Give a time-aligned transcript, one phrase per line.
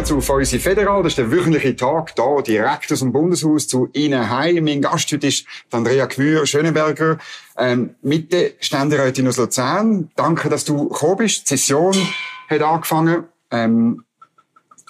[0.00, 1.02] willkommen zu Feusi Federal.
[1.02, 4.64] Das ist der wöchentliche Tag hier direkt aus dem Bundeshaus zu Ihnen heim.
[4.64, 7.18] Mein Gast heute ist Andrea Gmür, Schönenberger,
[7.58, 10.10] ähm, Mitte Ständerätin aus Luzern.
[10.16, 11.50] Danke, dass du gekommen bist.
[11.50, 11.94] Die Session
[12.48, 13.24] hat angefangen.
[13.50, 14.04] Ähm,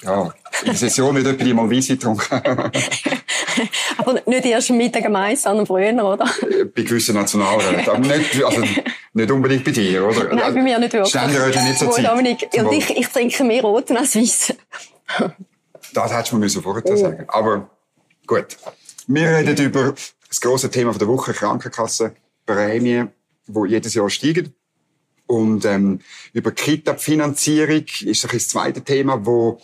[0.02, 0.32] ja,
[0.62, 2.24] in der Session wird etwa mal Weisse getrunken.
[3.98, 6.24] Aber nicht erst am Mittag am Eis, sondern früher, oder?
[6.74, 7.88] Bei gewissen Nationalräten.
[7.88, 8.62] Aber nicht, also,
[9.12, 10.34] nicht unbedingt bei dir, oder?
[10.34, 11.10] Nein, bei mir nicht wirklich.
[11.10, 12.06] Ständeräte nicht so Zeit.
[12.06, 14.54] Dominik, und ich, ich trinke mehr Roten als Weiss.
[15.92, 16.96] Das hättest du mir vorher oh.
[16.96, 17.70] sagen Aber
[18.26, 18.56] gut.
[19.06, 19.94] Wir reden über
[20.28, 23.06] das grosse Thema der Woche, Krankenkassenprämie,
[23.46, 24.54] die jedes Jahr steigen.
[25.26, 26.00] Und ähm,
[26.32, 29.60] über Kita-Finanzierung ist das zweite Thema, wo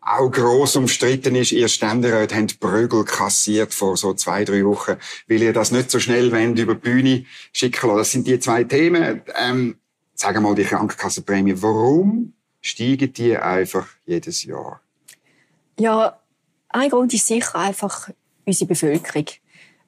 [0.00, 1.52] auch gross umstritten ist.
[1.52, 4.96] Ihr Ständerat habt Prügel kassiert vor so zwei, drei Wochen,
[5.28, 7.98] weil ihr das nicht so schnell wollt, über die Bühne schicken lassen.
[7.98, 9.22] Das sind die zwei Themen.
[9.40, 9.76] Ähm,
[10.14, 11.54] sagen wir mal die Krankenkassenprämie.
[11.62, 14.80] Warum steigen die einfach jedes Jahr?
[15.78, 16.20] Ja,
[16.68, 18.10] ein Grund ist sicher einfach
[18.44, 19.26] unsere Bevölkerung.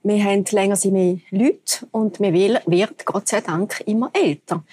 [0.02, 4.64] Wir haben länger mehr Leute und wir werden, Gott sei Dank, immer älter.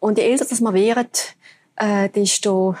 [0.00, 1.08] Und je älter wir werden,
[1.76, 2.76] äh, desto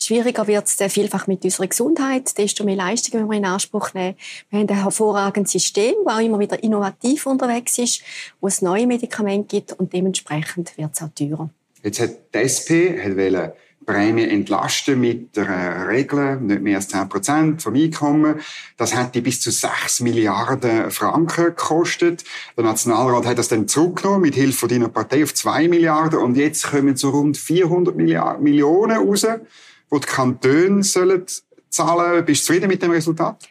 [0.00, 4.16] Schwieriger wird es vielfach mit unserer Gesundheit, desto mehr Leistungen wir in Anspruch nehmen.
[4.50, 8.02] Wir haben ein hervorragendes System, das auch immer wieder innovativ unterwegs ist,
[8.40, 11.50] wo es neue Medikamente gibt und dementsprechend wird es auch teurer.
[11.82, 13.52] Jetzt hat die SP hat wollen
[13.88, 18.38] Prämie entlasten mit der Regel, nicht mehr als 10 Prozent vom Einkommen.
[18.76, 22.22] Das hätte bis zu 6 Milliarden Franken gekostet.
[22.54, 26.18] Der Nationalrat hat das dann zurückgenommen, mit Hilfe deiner Partei auf 2 Milliarden.
[26.18, 31.24] Und jetzt kommen so rund 400 Milliarden, Millionen raus die die Kantone sollen
[31.70, 32.24] zahlen.
[32.26, 33.48] Bist du zufrieden mit dem Resultat?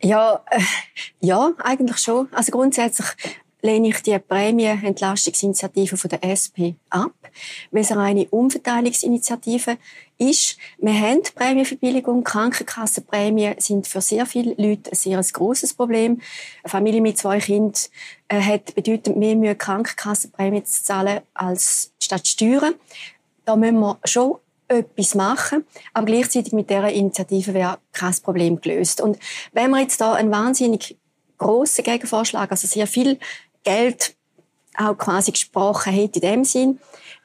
[0.00, 0.60] Ja, äh,
[1.18, 2.28] ja, eigentlich schon.
[2.30, 3.08] Also grundsätzlich
[3.66, 7.12] lehne ich die Prämienentlastungsinitiative von der SP ab,
[7.70, 9.76] weil es eine Umverteilungsinitiative
[10.18, 10.56] ist.
[10.78, 16.20] Wir haben Prämienverbilligung, Krankenkassenprämien sind für sehr viele Leute ein sehr grosses Problem.
[16.62, 17.74] Eine Familie mit zwei Kindern
[18.28, 22.74] äh, hat bedeutend mehr Mühe, Krankenkassenprämien zu zahlen als statt Steuern.
[23.44, 24.36] Da müssen wir schon
[24.68, 29.00] etwas machen, aber gleichzeitig mit dieser Initiative wäre kein Problem gelöst.
[29.00, 29.18] Und
[29.52, 30.96] wenn wir jetzt da einen wahnsinnig
[31.38, 33.18] grossen Gegenvorschlag, also sehr viel
[33.66, 34.14] Geld
[34.76, 36.78] auch quasi gesprochen hätte in dem Sinn,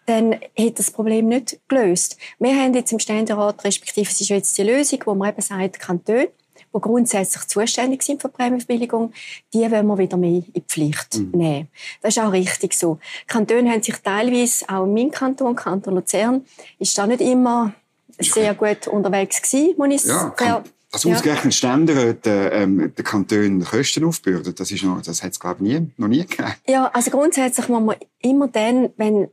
[0.06, 2.18] dann hätte das Problem nicht gelöst.
[2.40, 5.80] Wir haben jetzt im Ständerat, respektive es ist jetzt die Lösung, wo man eben sagt,
[5.80, 6.28] Kanton,
[6.74, 9.14] die grundsätzlich zuständig sind für die Prämienverbilligung,
[9.54, 11.32] die wollen wir wieder mehr in die Pflicht mhm.
[11.34, 11.68] nehmen.
[12.02, 12.98] Das ist auch richtig so.
[13.24, 16.46] Die Kantone haben sich teilweise, auch mein Kanton, Kanton Luzern,
[16.80, 17.74] ist da nicht immer
[18.20, 21.14] sehr gut unterwegs gewesen, muss ich ja, sagen.
[21.14, 25.66] Das ausgerechnet Ständeräte ähm, den Kantonen Kosten aufbürden, das ist noch, das hat es glaube
[25.66, 26.54] ich nie, noch nie gegeben.
[26.68, 29.30] Ja, also grundsätzlich muss man immer dann, wenn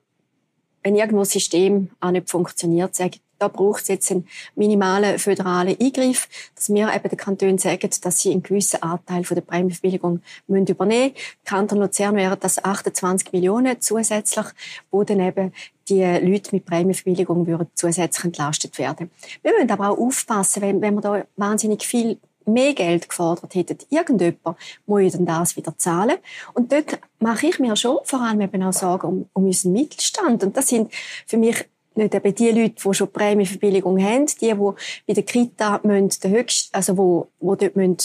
[0.83, 4.27] wenn irgendwo ein System auch nicht funktioniert, sagen, da braucht es jetzt einen
[4.57, 9.37] minimalen föderalen Eingriff, dass wir eben den Kantonen sagen, dass sie einen gewissen Anteil von
[9.37, 11.45] der Prämienverbilligung müssen übernehmen müssen.
[11.45, 14.47] Kanton Luzern wären das 28 Millionen zusätzlich,
[14.91, 15.53] wo dann eben
[15.89, 19.11] die Leute mit Prämienverbilligung würden zusätzlich entlastet werden.
[19.43, 22.19] Wir müssen aber auch aufpassen, wenn, wenn wir da wahnsinnig viel
[22.49, 24.57] mehr Geld gefordert hätten, irgendjemand
[24.87, 26.17] muss dann das wieder zahlen.
[26.55, 30.43] Und dort mache ich mir schon vor allem eben auch Sorgen um, um unseren Mittelstand.
[30.43, 30.93] Und das sind
[31.27, 35.81] für mich nicht eben die Leute, die schon Prämienverbilligung haben, die, die bei der Kita
[35.83, 37.99] müssen, den höchsten, also wo, wo dort müssen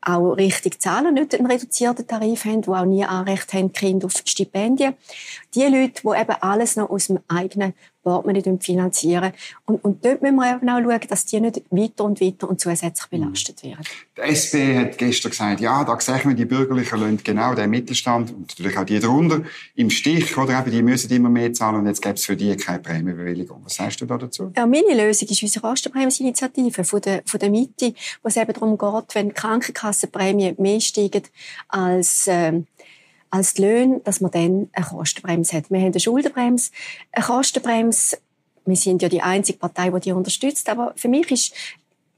[0.00, 4.14] auch richtig zahlen, nicht einen reduzierten Tarif haben, die auch nie Anrecht haben, Kinder auf
[4.24, 4.94] Stipendien.
[5.54, 7.74] Die Leute, die eben alles noch aus dem eigenen
[8.08, 9.32] Portemonnaie finanzieren.
[9.66, 12.60] Und, und dort müssen wir eben auch schauen, dass die nicht weiter und weiter und
[12.60, 13.84] zusätzlich belastet werden.
[14.16, 18.30] Die SP hat gestern gesagt, ja, da sehen wir, die Bürgerlichen lassen genau den Mittelstand
[18.30, 19.42] und natürlich auch die darunter
[19.74, 22.56] im Stich, oder eben, die müssen immer mehr zahlen und jetzt gibt es für die
[22.56, 23.60] keine Prämienbewilligung.
[23.64, 24.52] Was sagst du da dazu?
[24.56, 28.78] Ja, meine Lösung ist unsere Kostenbremsinitiative von der, von der Mitte, wo es eben darum
[28.78, 31.22] geht, wenn die Krankenkassenprämien mehr steigen
[31.68, 32.60] als, äh,
[33.30, 35.70] als die Löhne, dass man dann eine Kostenbremse hat.
[35.70, 36.70] Wir haben eine Schuldenbremse,
[37.12, 38.18] eine Kostenbremse.
[38.64, 40.68] Wir sind ja die einzige Partei, die die unterstützt.
[40.68, 41.54] Aber für mich ist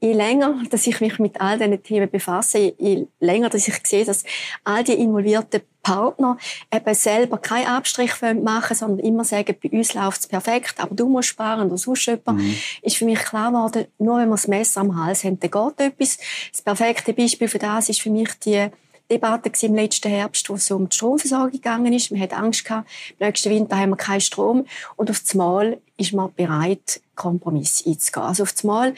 [0.01, 4.03] je länger, dass ich mich mit all diesen Themen befasse, je länger, dass ich sehe,
[4.03, 4.23] dass
[4.63, 6.37] all die involvierten Partner
[6.73, 11.07] eben selber keinen Abstrich machen sondern immer sagen, bei uns läuft es perfekt, aber du
[11.07, 12.55] musst sparen oder sonst jemand, mhm.
[12.81, 15.79] ist für mich klar geworden, nur wenn wir das Messer am Hals haben, dann geht
[15.79, 16.17] etwas.
[16.51, 18.69] Das perfekte Beispiel für das ist für mich die
[19.11, 22.11] Debatte im letzten Herbst, wo es um die Stromversorgung gegangen ist.
[22.11, 24.65] Man hat Angst gehabt, im nächsten Winter haben wir keinen Strom.
[24.95, 28.25] Und auf einmal ist man bereit, Kompromiss einzugehen.
[28.25, 28.95] Also auf einmal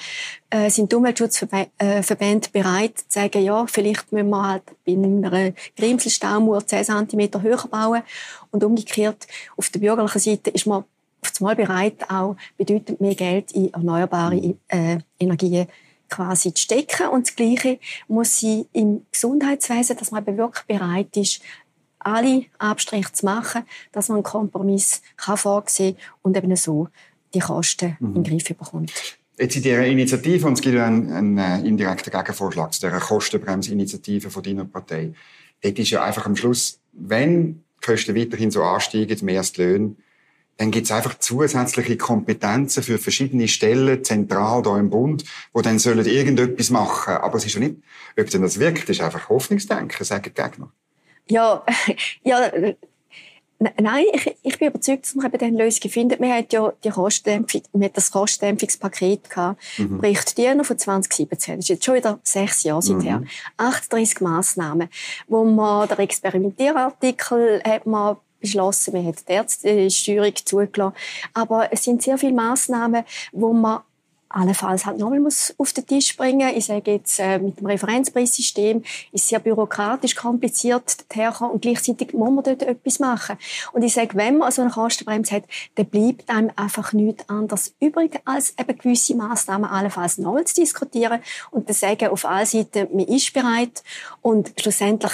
[0.51, 6.65] äh, sind die Umweltschutzverbände bereit zu sagen, ja, vielleicht müssen wir halt bei einer Grimselstaumauer
[6.65, 8.04] 10 cm höher bauen.
[8.51, 9.27] Und umgekehrt,
[9.57, 10.86] auf der bürgerlichen Seite ist man
[11.21, 15.68] auf einmal bereit, auch bedeutend mehr Geld in erneuerbare äh, Energien
[16.13, 17.07] quasi zu stecken.
[17.07, 21.42] Und das Gleiche muss sie im Gesundheitswesen, dass man eben wirklich bereit ist,
[22.00, 26.89] alle Abstriche zu machen, dass man einen Kompromiss kann vorsehen und eben so
[27.33, 28.15] die Kosten mhm.
[28.15, 28.92] in den Griff bekommt.
[29.38, 34.30] Jetzt in dieser Initiative, und es gibt einen, einen äh, indirekten Gegenvorschlag zu dieser Kostenbremsinitiative
[34.30, 35.13] von deiner Partei,
[35.62, 39.63] dort ist ja einfach am Schluss, wenn die Kosten weiterhin so ansteigen, mehr als die
[39.63, 39.95] Löhne,
[40.63, 45.77] dann gibt es einfach zusätzliche Kompetenzen für verschiedene Stellen zentral da im Bund, wo dann
[45.77, 47.15] sollen irgendetwas machen.
[47.15, 47.75] Aber es ist ja nicht,
[48.18, 50.71] ob denn das wirkt, ist einfach Hoffnungsdenken, sagen die Gegner.
[51.27, 51.65] Ja,
[52.24, 52.50] ja,
[53.81, 56.21] Nein, ich, ich bin überzeugt, dass wir eben dann Lösungen finden.
[56.21, 60.00] Wir hatten ja die Kostendämpfung, wir hatten das Kostendämpfungspaket gehabt, mhm.
[60.00, 61.56] Bericht Diener von 2017.
[61.57, 63.19] Das ist jetzt schon wieder sechs Jahre seither.
[63.19, 63.27] Mhm.
[63.57, 64.89] 38 Massnahmen,
[65.27, 70.95] wo man der Experimentierartikel hat man beschlossen, wir haben die Ärztesteuerung zugelassen.
[71.33, 73.81] Aber es sind sehr viele Massnahmen, wo man
[74.33, 76.51] allenfalls halt nochmal muss auf den Tisch bringen.
[76.55, 82.31] Ich sage jetzt, äh, mit dem Referenzpreissystem ist sehr bürokratisch, kompliziert herkommen und gleichzeitig muss
[82.31, 83.37] man dort etwas machen.
[83.73, 85.43] Und ich sage, wenn man so eine Kostenbremse hat,
[85.75, 91.19] dann bleibt einem einfach nichts anderes übrig, als eben gewisse Massnahmen allenfalls nochmal zu diskutieren
[91.51, 93.83] und zu sagen, auf allen Seiten, man ist bereit
[94.21, 95.11] und schlussendlich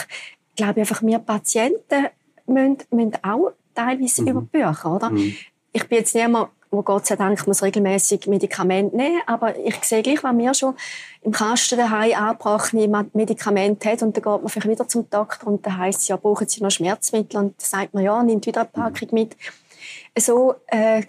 [0.55, 2.07] glaube ich einfach, wir Patienten
[2.49, 4.27] müssen, müssen auch teilweise mhm.
[4.27, 5.09] über Bücher, oder?
[5.09, 5.35] Mhm.
[5.71, 9.75] Ich bin jetzt nicht mehr wo Gott sei Dank muss regelmäßig Medikamente nehmen, aber ich
[9.83, 10.75] sehe gleich, wenn wir schon
[11.21, 15.65] im Kasten daheim angebrochene Medikamente hat und dann geht man vielleicht wieder zum Doktor und
[15.65, 18.61] dann heisst es ja, brauchen Sie noch Schmerzmittel und dann sagt man ja, nimmt wieder
[18.61, 19.35] eine Packung mit.
[20.17, 21.03] So äh,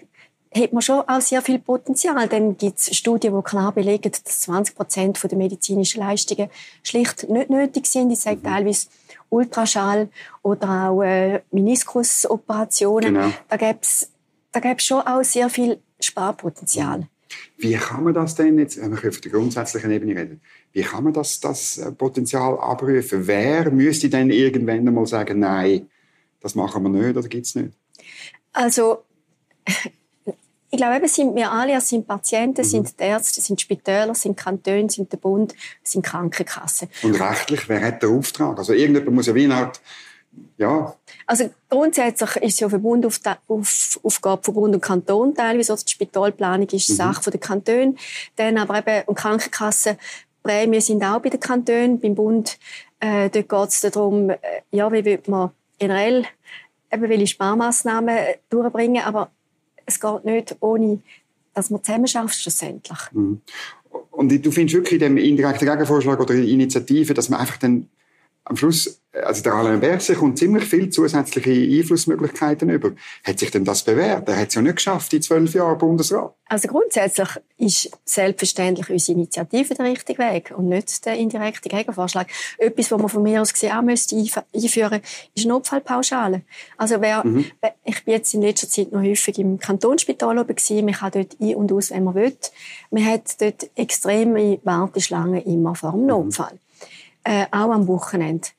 [0.53, 2.27] hat man schon auch sehr viel Potenzial.
[2.27, 6.49] Dann gibt es Studien, die klar belegen, dass 20 Prozent der medizinischen Leistungen
[6.83, 8.11] schlicht nicht nötig sind.
[8.11, 8.43] Ich sage mhm.
[8.43, 8.87] teilweise
[9.29, 10.09] Ultraschall
[10.41, 13.13] oder auch äh, Meniskusoperationen.
[13.13, 13.31] Genau.
[13.47, 14.11] Da gäbe es
[14.51, 17.07] da schon auch sehr viel Sparpotenzial.
[17.57, 20.41] Wie kann man das denn jetzt, wenn wir auf der grundsätzlichen Ebene reden,
[20.73, 23.25] wie kann man das, das äh, Potenzial abrufen?
[23.27, 25.89] Wer müsste denn irgendwann einmal sagen, nein,
[26.41, 27.73] das machen wir nicht oder gibt es nicht?
[28.51, 29.03] Also,
[30.71, 32.65] ich glaube, eben sind wir alle, es sind Patienten, mhm.
[32.65, 35.53] sind die Ärzte, sind Spitäler, sind Kantone, sind der Bund,
[35.83, 36.87] sind Krankenkassen.
[37.03, 38.57] Und rechtlich, wer hat den Auftrag?
[38.57, 39.81] Also irgendjemand muss ja wie eine Art
[40.57, 40.95] ja.
[41.27, 45.73] Also grundsätzlich ist es ja Verbund auf, auf Aufgabe von Bund und Kanton teilweise.
[45.73, 46.95] Also die Spitalplanung ist mhm.
[46.95, 47.95] Sache der Kantone.
[48.37, 51.99] Dann aber eben und Krankenkassenprämien sind auch bei den Kantonen.
[51.99, 52.57] Beim Bund
[53.01, 54.37] äh, dort geht es darum, äh,
[54.71, 56.25] ja, wie wird man generell
[56.91, 58.17] eben welche Sparmaßnahmen
[58.49, 59.31] durchbringen, aber
[59.91, 60.99] es geht nicht ohne,
[61.53, 62.99] dass man zusammen schafft schlussendlich.
[63.11, 63.41] Mhm.
[64.11, 67.87] Und du findest wirklich in dem indirekten Gegenvorschlag oder Initiative, dass man einfach dann
[68.43, 72.91] am Schluss, also der Alain Berset kommt ziemlich viele zusätzliche Einflussmöglichkeiten über.
[73.23, 74.27] Hat sich denn das bewährt?
[74.27, 76.33] Er hat es ja nicht geschafft in zwölf Jahren Bundesrat.
[76.47, 82.27] Also grundsätzlich ist selbstverständlich unsere Initiative der richtige Weg und nicht der indirekte Gegenvorschlag.
[82.57, 85.01] Etwas, was man von mir aus gesehen auch müsste einführen
[85.35, 86.41] ist Notfallpauschale.
[86.77, 87.45] Also wer, mhm.
[87.83, 90.85] ich bin jetzt in letzter Zeit noch häufig im Kantonsspital oben gewesen.
[90.85, 92.35] Man kann dort ein- und aus, wenn man will.
[92.89, 96.07] Man hat dort extreme Warteschlangen immer vor dem mhm.
[96.07, 96.53] Notfall.
[96.53, 96.70] Mhm
[97.23, 98.49] äh, auch am Wochenende.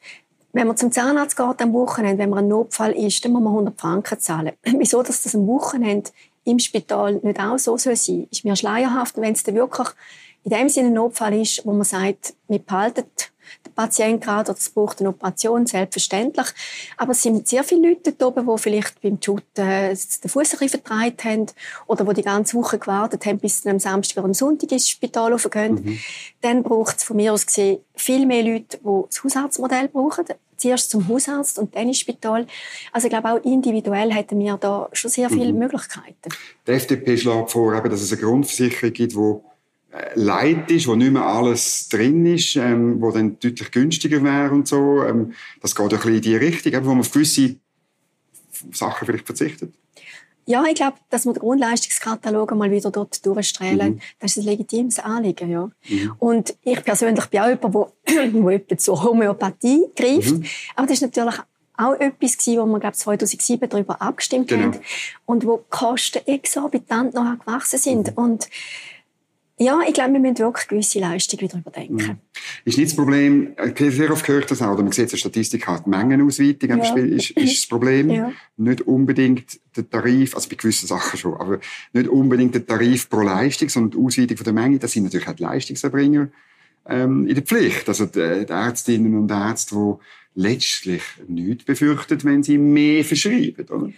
[0.52, 3.52] Wenn man zum Zahnarzt geht am Wochenende, wenn man ein Notfall ist, dann muss man
[3.52, 4.52] 100 Franken zahlen.
[4.64, 6.10] Wieso, dass das am Wochenende
[6.44, 9.16] im Spital nicht auch so sein soll, ist mir schleierhaft.
[9.16, 9.88] wenn es dann wirklich
[10.44, 13.04] in dem Sinne ein Notfall ist, wo man sagt, wir behalten
[13.64, 16.48] der Patient gerade oder es braucht eine Operation, selbstverständlich.
[16.96, 20.54] Aber es sind sehr viele Leute dort oben, die vielleicht beim Shooten äh, den Fuß
[20.54, 21.46] ein bisschen vertreibt haben
[21.86, 24.88] oder die die ganze Woche gewartet haben, bis sie am Samstag oder am Sonntag ins
[24.88, 25.74] Spital gehen.
[25.74, 25.98] Mhm.
[26.40, 30.24] Dann braucht es von mir aus gesehen viel mehr Leute, die das Hausarztmodell brauchen.
[30.56, 32.46] Zuerst zum Hausarzt und dann ins Spital.
[32.92, 35.58] Also ich glaube, auch individuell hätten wir da schon sehr viele mhm.
[35.58, 36.30] Möglichkeiten.
[36.66, 39.34] Die FDP schlägt vor, dass es eine Grundversicherung gibt, die
[40.14, 44.66] Leid ist, wo nicht mehr alles drin ist, ähm, wo dann deutlich günstiger wäre und
[44.66, 45.02] so.
[45.02, 47.56] Ähm, das geht ein bisschen in die Richtung, wo man auf gewisse
[48.72, 49.74] Sachen vielleicht verzichtet.
[50.44, 54.00] Ja, ich glaube, dass wir den Grundleistungskatalog mal wieder dort durchstrahlen, mhm.
[54.18, 55.70] das ist ein legitimes Anliegen, ja.
[55.88, 56.14] Mhm.
[56.18, 57.92] Und ich persönlich bin auch jemand, wo,
[58.32, 60.32] wo etwa zur Homöopathie greift.
[60.32, 60.44] Mhm.
[60.74, 61.36] Aber das ist natürlich
[61.76, 64.64] auch etwas gewesen, wo wir, glaube 2007 darüber abgestimmt genau.
[64.64, 64.80] haben
[65.26, 68.08] und wo die Kosten exorbitant noch gewachsen sind.
[68.08, 68.22] Mhm.
[68.22, 68.48] Und
[69.62, 71.94] ja, ich glaube, wir müssen wirklich gewisse Leistungen wieder überdenken.
[71.94, 72.18] Mhm.
[72.64, 75.16] Ist nicht das Problem, äh, sehr oft gehört das auch, oder man sieht es in
[75.16, 76.94] der Statistik, halt, die Mengenausweitung ja.
[76.94, 78.10] ist, ist das Problem.
[78.10, 78.32] Ja.
[78.56, 81.60] Nicht unbedingt der Tarif, also bei gewissen Sachen schon, aber
[81.92, 85.28] nicht unbedingt der Tarif pro Leistung, sondern die Ausweitung von der Menge, das sind natürlich
[85.28, 86.28] auch die Leistungserbringer
[86.86, 87.88] ähm, in der Pflicht.
[87.88, 93.90] Also die, die Ärztinnen und Ärzte, die letztlich nichts befürchten, wenn sie mehr verschreiben, oder?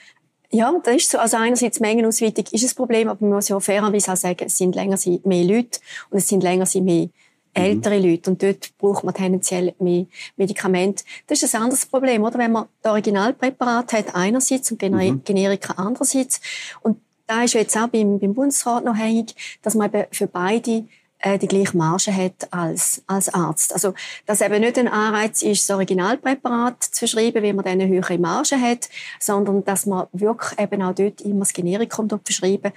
[0.54, 1.18] Ja, das ist so.
[1.18, 4.76] Also einerseits Mengenausweitung ist ein Problem, aber man muss ja fairerweise auch sagen, es sind
[4.76, 5.80] länger mehr Leute
[6.11, 7.08] und es sind länger mehr
[7.52, 8.04] ältere mhm.
[8.08, 8.30] Leute.
[8.30, 10.06] Und dort braucht man tendenziell mehr
[10.37, 11.02] Medikamente.
[11.26, 12.38] Das ist ein anderes Problem, oder?
[12.38, 15.25] Wenn man das Originalpräparat hat einerseits und Gener mhm.
[15.25, 16.40] Generika andererseits.
[16.82, 20.84] Und da ist jetzt auch beim, beim Bundesrat noch hängig, dass man eben für beide
[21.25, 23.73] äh, die gleiche Marge hat als, als Arzt.
[23.73, 23.95] Also,
[24.26, 28.19] dass eben nicht ein Anreiz ist, das Originalpräparat zu schreiben, wie man dann eine höhere
[28.19, 32.73] Marge hat, sondern dass man wirklich eben auch dort immer das Generikum verschreiben,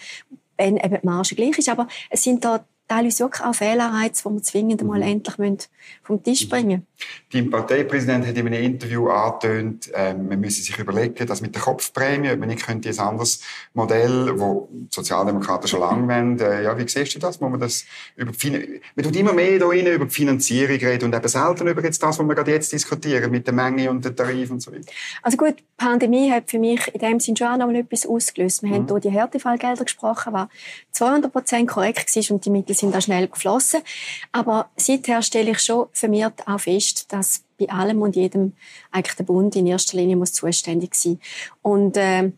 [0.56, 1.68] wenn eben die Marge gleich ist.
[1.68, 5.08] Aber es sind da teilweise wirklich auch Fehlanreize, die wir zwingend mal mhm.
[5.08, 5.68] endlich
[6.04, 6.50] vom Tisch mhm.
[6.50, 6.88] bringen müssen.
[7.32, 11.62] Dein Parteipräsident hat in einem Interview angetönt, äh, man müsse sich überlegen, dass mit der
[11.62, 13.42] Kopfprämie, ob man nicht könnte ein anderes
[13.74, 17.39] Modell, wo die Sozialdemokraten schon lange wollen, äh, ja, wie siehst du das?
[17.42, 17.86] Muss man das
[18.16, 21.84] über die, man tut immer mehr da über die Finanzierung reden und eben selten über
[21.84, 24.72] jetzt das, was wir gerade jetzt diskutieren, mit der Menge und der Tarif und so
[24.72, 24.92] weiter.
[25.22, 28.06] Also gut, die Pandemie hat für mich in dem Sinne schon auch noch mal etwas
[28.06, 28.63] ausgelöst.
[28.63, 28.75] Wir mhm.
[28.75, 30.48] haben hier die Härtefallgelder gesprochen, was
[30.92, 33.82] 200 Prozent korrekt war und die Mittel sind da schnell geflossen.
[34.32, 38.53] Aber seither stelle ich schon vermehrt auch fest, dass bei allem und jedem
[38.91, 41.20] eigentlich der Bund in erster Linie muss zuständig sein.
[41.62, 42.32] Und äh,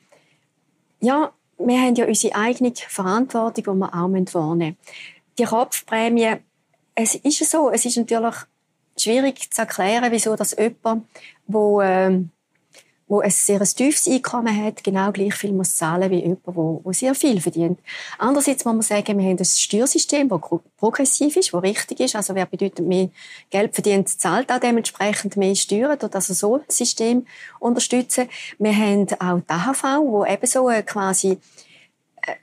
[1.02, 4.78] ja, wir haben ja unsere eigene Verantwortung, die wir auch wahrnehmen müssen.
[5.38, 6.38] Die Kopfprämie,
[6.96, 8.36] es ist so, es ist natürlich
[8.98, 11.08] schwierig zu erklären, wieso das jemand,
[11.48, 12.22] wo äh,
[13.10, 16.94] wo ein sehr tiefes Einkommen hat, genau gleich viel muss zahlen wie jemand, wo, wo
[16.94, 17.80] sehr viel verdient.
[18.20, 20.40] Andererseits muss man sagen, wir haben ein Steuersystem, das
[20.78, 22.16] progressiv ist, das richtig ist.
[22.16, 23.10] Also wer bedeutend mehr
[23.50, 27.26] Geld verdient, zahlt auch dementsprechend mehr Steuern, durch das so ein System
[27.60, 28.30] unterstützen.
[28.60, 31.40] Wir haben auch die AHV, wo ebenso quasi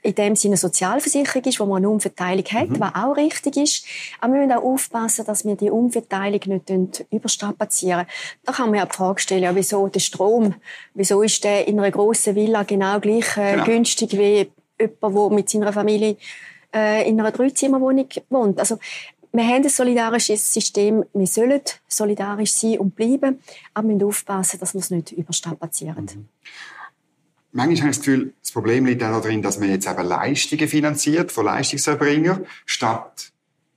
[0.01, 2.79] in dem Sinne eine Sozialversicherung ist, wo man eine Umverteilung hat, mhm.
[2.79, 3.85] was auch richtig ist.
[4.19, 8.05] Aber wir müssen auch aufpassen, dass wir die Umverteilung nicht überstrapazieren.
[8.43, 10.55] Da kann man ja die Frage stellen, ja, wieso der Strom,
[10.93, 13.65] wieso ist der in einer grossen Villa genau gleich äh, genau.
[13.65, 16.17] günstig wie jemand, der mit seiner Familie
[16.73, 18.59] äh, in einer Dreizimmerwohnung wohnt.
[18.59, 18.77] Also,
[19.33, 23.39] wir haben ein solidarisches System, wir sollen solidarisch sein und bleiben,
[23.73, 26.05] aber wir müssen aufpassen, dass wir es nicht überstrapazieren.
[26.05, 26.27] Mhm
[27.51, 30.67] manchmal habe ich das Gefühl, das Problem liegt auch darin, dass man jetzt eben Leistungen
[30.67, 33.31] finanziert von Leistungserbringern statt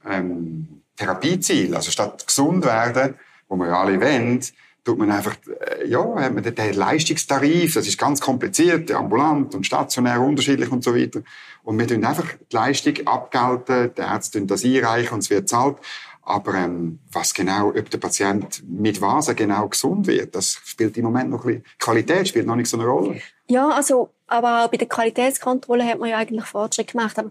[0.08, 3.14] ähm, Therapieziel, also statt gesund werden,
[3.48, 4.40] wo wir ja alle wollen,
[4.84, 9.66] tut man einfach, äh, ja, hat man den, Leistungstarif, das ist ganz kompliziert, ambulant und
[9.66, 11.22] stationär unterschiedlich und so weiter.
[11.62, 15.76] Und wir tun einfach die Leistung abgelten, die Ärzte das einreichen und es wird zahlt.
[16.22, 21.04] Aber ähm, was genau, ob der Patient mit was genau gesund wird, das spielt im
[21.04, 23.20] Moment noch ein bisschen, Qualität spielt noch nicht so eine Rolle.
[23.50, 27.18] Ja, also, aber auch bei der Qualitätskontrolle hat man ja eigentlich Fortschritt gemacht.
[27.18, 27.30] Aber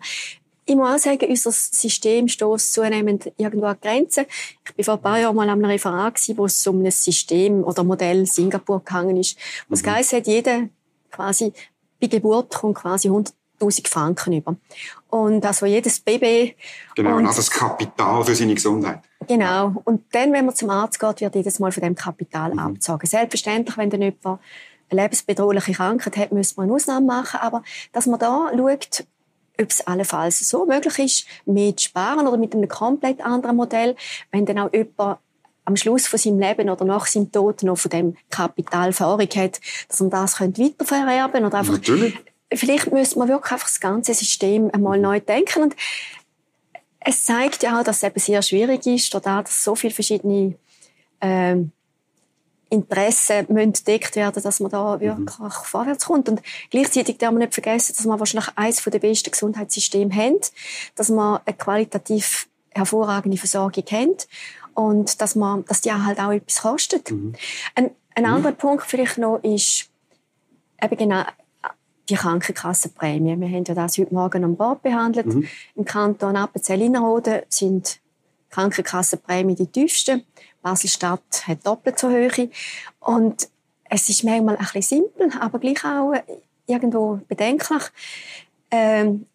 [0.65, 4.25] ich muss auch sagen, unser System stößt zunehmend irgendwo an Grenzen.
[4.75, 7.63] Ich war vor ein paar Jahren mal an einem Referat, wo es um ein System
[7.63, 9.37] oder Modell Singapur gegangen ist.
[9.69, 9.85] Wo es mhm.
[9.85, 10.67] geheißen hat, jeder
[11.09, 11.53] quasi
[12.01, 14.57] bei Geburt kommt quasi 100.000 Franken über.
[15.09, 16.57] Und also jedes Baby.
[16.95, 18.99] Genau, und also das Kapital für seine Gesundheit.
[19.25, 19.73] Genau.
[19.85, 22.59] Und dann, wenn man zum Arzt geht, wird jedes Mal von dem Kapital mhm.
[22.59, 23.07] abgezogen.
[23.07, 24.41] Selbstverständlich, wenn dann jemand
[24.91, 27.39] lebensbedrohliche Krankheit hat, müsste man eine Ausnahme machen.
[27.41, 29.05] Aber dass man da schaut,
[29.59, 33.95] ob es allenfalls so möglich ist, zu sparen oder mit einem komplett anderen Modell,
[34.31, 35.19] wenn dann auch jemand
[35.65, 39.59] am Schluss von seinem Leben oder nach seinem Tod noch von dem Kapital Erfahrung hat,
[39.87, 42.17] dass man das weitervererben oder einfach Natürlich.
[42.51, 45.75] Vielleicht müsste man wirklich einfach das ganze System einmal neu denken und
[46.99, 50.55] es zeigt ja auch, dass es eben sehr schwierig ist, dadurch, dass so viele verschiedene
[51.21, 51.71] ähm,
[52.69, 55.01] Interessen müssen gedeckt werden, dass man da mhm.
[55.01, 55.51] wirklich mhm.
[55.51, 56.29] vorwärts kommt.
[56.29, 60.39] Und gleichzeitig darf man nicht vergessen, dass wir wahrscheinlich eines der besten Gesundheitssysteme haben,
[60.95, 64.15] dass wir eine qualitativ hervorragende Versorgung haben
[64.75, 67.11] und dass man, dass die halt auch etwas kostet.
[67.11, 67.33] Mhm.
[67.75, 68.33] Ein, ein mhm.
[68.33, 69.89] anderer Punkt vielleicht noch ist
[70.81, 71.23] eben genau
[72.09, 73.39] die Krankenkassenprämie.
[73.39, 75.27] Wir haben ja das heute Morgen am Bord behandelt.
[75.27, 75.47] Mhm.
[75.75, 77.99] Im Kanton Appenzell-Innerrhoden sind
[78.49, 80.25] Krankenkassenprämie die tiefsten.
[80.61, 82.49] Basel-Stadt hat doppelt so hohe.
[82.99, 83.49] Und
[83.85, 86.13] es ist manchmal ein bisschen simpel, aber gleich auch
[86.67, 87.83] irgendwo bedenklich.
[88.71, 89.25] Ähm,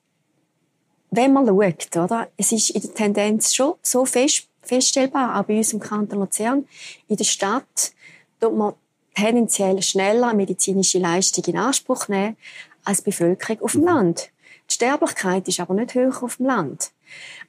[1.11, 2.28] wenn man schaut, oder?
[2.37, 6.66] Es ist in der Tendenz schon so fest, feststellbar, auch bei uns im Kanton Luzern.
[7.09, 7.92] In der Stadt
[8.40, 8.75] tut man
[9.14, 12.37] tendenziell schneller medizinische Leistung in Anspruch nehmen
[12.85, 13.87] als die Bevölkerung auf dem mhm.
[13.87, 14.30] Land.
[14.71, 16.90] Die Sterblichkeit ist aber nicht höher auf dem Land.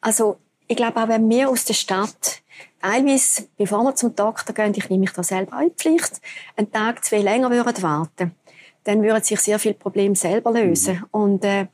[0.01, 2.41] Also ich glaube auch, wenn wir aus der Stadt
[2.81, 6.21] teilweise, bevor wir zum Doktor gehen, ich nehme mich da selber in Pflicht,
[6.55, 8.35] einen Tag, zwei länger würden warten,
[8.83, 10.95] dann würden sich sehr viele Probleme selber lösen.
[10.95, 11.05] Mhm.
[11.11, 11.67] Und äh,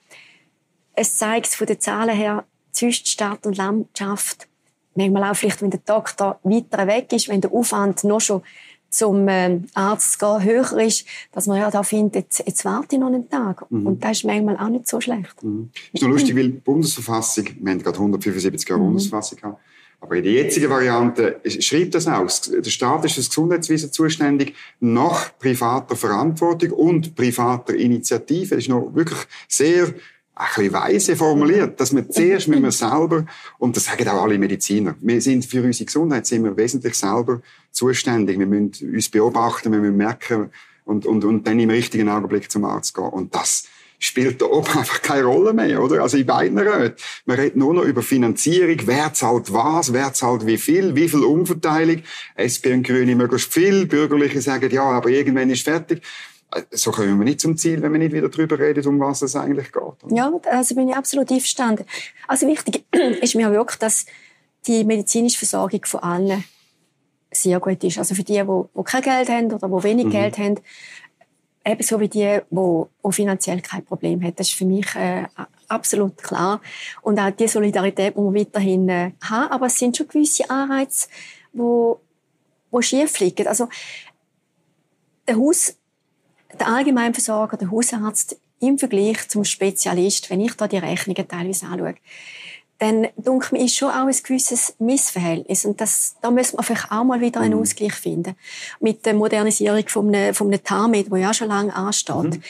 [0.93, 4.47] es zeigt von den Zahlen her, zwischen Stadt und Landschaft,
[4.95, 8.43] manchmal auch vielleicht, wenn der Doktor weiter weg ist, wenn der Aufwand noch schon
[8.91, 12.95] zum ähm, Arzt zu gehen höher ist, dass man ja da findet, jetzt, jetzt warte
[12.95, 13.65] ich noch einen Tag.
[13.71, 13.87] Mhm.
[13.87, 15.41] Und das ist manchmal auch nicht so schlecht.
[15.41, 15.71] Mhm.
[15.93, 18.87] Ist noch lustig, weil die Bundesverfassung, wir haben gerade 175 Jahre mhm.
[18.87, 19.61] Bundesverfassung gehabt,
[20.01, 22.41] Aber in der jetzigen Variante schreibt das aus.
[22.41, 28.55] Der Staat ist für das Gesundheitswesen zuständig nach privater Verantwortung und privater Initiative.
[28.55, 29.93] Das ist noch wirklich sehr
[30.35, 33.25] ein bisschen weise formuliert, dass wir zuerst müssen wir selber,
[33.57, 37.41] und das sagen auch alle Mediziner, wir sind für unsere Gesundheit sind wir wesentlich selber
[37.71, 38.39] zuständig.
[38.39, 40.49] Wir müssen uns beobachten, wir müssen merken
[40.85, 43.05] und, und, und dann im richtigen Augenblick zum Arzt gehen.
[43.05, 43.67] Und das
[43.99, 46.01] spielt da oben einfach keine Rolle mehr, oder?
[46.01, 46.95] Also in beiden Räten.
[47.25, 51.23] Man redet nur noch über Finanzierung, wer zahlt was, wer zahlt wie viel, wie viel
[51.23, 52.01] Umverteilung.
[52.35, 56.01] SP und Grüne möglichst viel, Bürgerliche sagen, ja, aber irgendwann ist fertig
[56.71, 59.35] so kommen wir nicht zum Ziel, wenn wir nicht wieder darüber reden, um was es
[59.35, 60.11] eigentlich geht.
[60.11, 61.85] Ja, also bin ich absolut einverstanden.
[62.27, 62.85] Also wichtig
[63.21, 64.05] ist mir wirklich, dass
[64.67, 66.43] die medizinische Versorgung von allen
[67.31, 67.97] sehr gut ist.
[67.97, 70.11] Also für die, die, die kein Geld haben oder die wenig mhm.
[70.11, 70.59] Geld haben,
[71.65, 74.35] ebenso wie die, die, die finanziell kein Problem haben.
[74.35, 75.25] Das ist für mich äh,
[75.67, 76.61] absolut klar.
[77.01, 79.51] Und auch die Solidarität muss man weiterhin äh, haben.
[79.51, 81.07] Aber es sind schon gewisse Anreize,
[81.53, 81.93] die,
[82.73, 83.47] die schief liegen.
[83.47, 83.69] Also
[85.27, 85.75] der Haus
[86.61, 91.95] der Allgemeinversorger, der Hausarzt im Vergleich zum Spezialist, wenn ich da die Rechnungen teilweise anschaue,
[92.77, 95.65] dann denke mir, ist schon auch ein gewisses Missverhältnis.
[95.65, 97.61] Und das, da müssen wir vielleicht auch mal wieder einen mhm.
[97.61, 98.35] Ausgleich finden.
[98.79, 102.15] Mit der Modernisierung von einem, von einem TAMED, wo ja schon lange ansteht.
[102.15, 102.43] Mhm.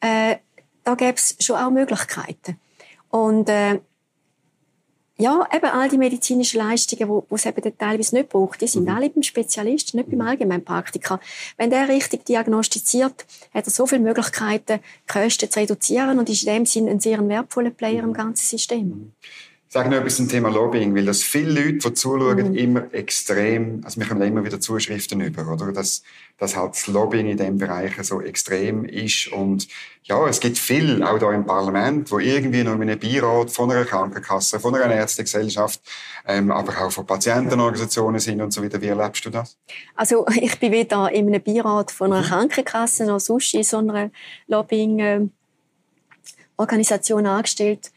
[0.00, 0.36] Äh,
[0.82, 2.58] da gäbe es schon auch Möglichkeiten.
[3.10, 3.80] Und, äh,
[5.18, 8.90] ja, eben all die medizinischen Leistungen, wo es eben teilweise nicht braucht, die sind mhm.
[8.90, 11.20] alle beim Spezialisten, nicht beim Allgemeinpraktiker.
[11.56, 14.80] Wenn der richtig diagnostiziert, hat er so viele Möglichkeiten,
[15.10, 18.14] Kosten zu reduzieren und ist in dem Sinne ein sehr wertvoller Player im mhm.
[18.14, 19.12] ganzen System.
[19.76, 22.54] Sage noch etwas zum Thema Lobbying, weil das viele Leute, die zuschauen, mhm.
[22.54, 25.70] immer extrem, also wir kommen immer wieder Zuschriften über, oder?
[25.70, 26.02] Dass,
[26.38, 29.68] dass halt das Lobbying in diesem Bereich so extrem ist und
[30.04, 33.70] ja, es gibt viel, auch da im Parlament, wo irgendwie noch in einem Beirat von
[33.70, 35.82] einer Krankenkasse, von einer Ärztegesellschaft,
[36.26, 38.80] ähm, aber auch von Patientenorganisationen sind und so weiter.
[38.80, 39.58] Wie erlebst du das?
[39.94, 42.28] Also ich bin weder in einem Beirat von einer mhm.
[42.28, 44.10] Krankenkasse noch sonst in so einer
[44.46, 47.92] Lobbying-Organisation angestellt.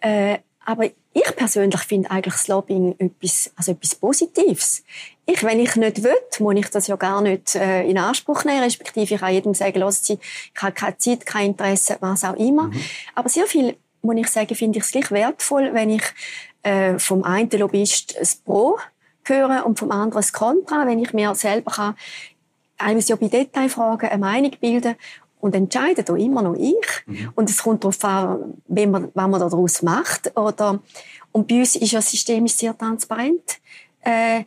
[0.00, 4.84] Äh, aber ich persönlich finde eigentlich das Lobbying etwas, also etwas Positives.
[5.26, 8.62] Ich, wenn ich nicht will, muss ich das ja gar nicht äh, in Anspruch nehmen,
[8.62, 10.18] respektive ich kann jedem sagen, los, ich
[10.56, 12.64] habe keine Zeit, kein Interesse, was auch immer.
[12.64, 12.80] Mhm.
[13.14, 16.04] Aber sehr viel, muss ich sagen, finde ich es gleich wertvoll, wenn ich
[16.62, 18.78] äh, vom einen Lobbyist das Pro
[19.24, 21.96] höre und vom anderen das Contra, wenn ich mir selber kann,
[22.78, 24.96] teilweise ja bei Detailfragen eine Meinung bilden
[25.40, 26.76] und entscheidet auch immer noch ich.
[27.06, 27.32] Mhm.
[27.34, 30.36] Und es kommt darauf an, wie man, was man daraus macht.
[30.36, 30.80] Oder,
[31.32, 33.58] und bei uns ist ja das System sehr transparent.
[34.02, 34.44] Äh,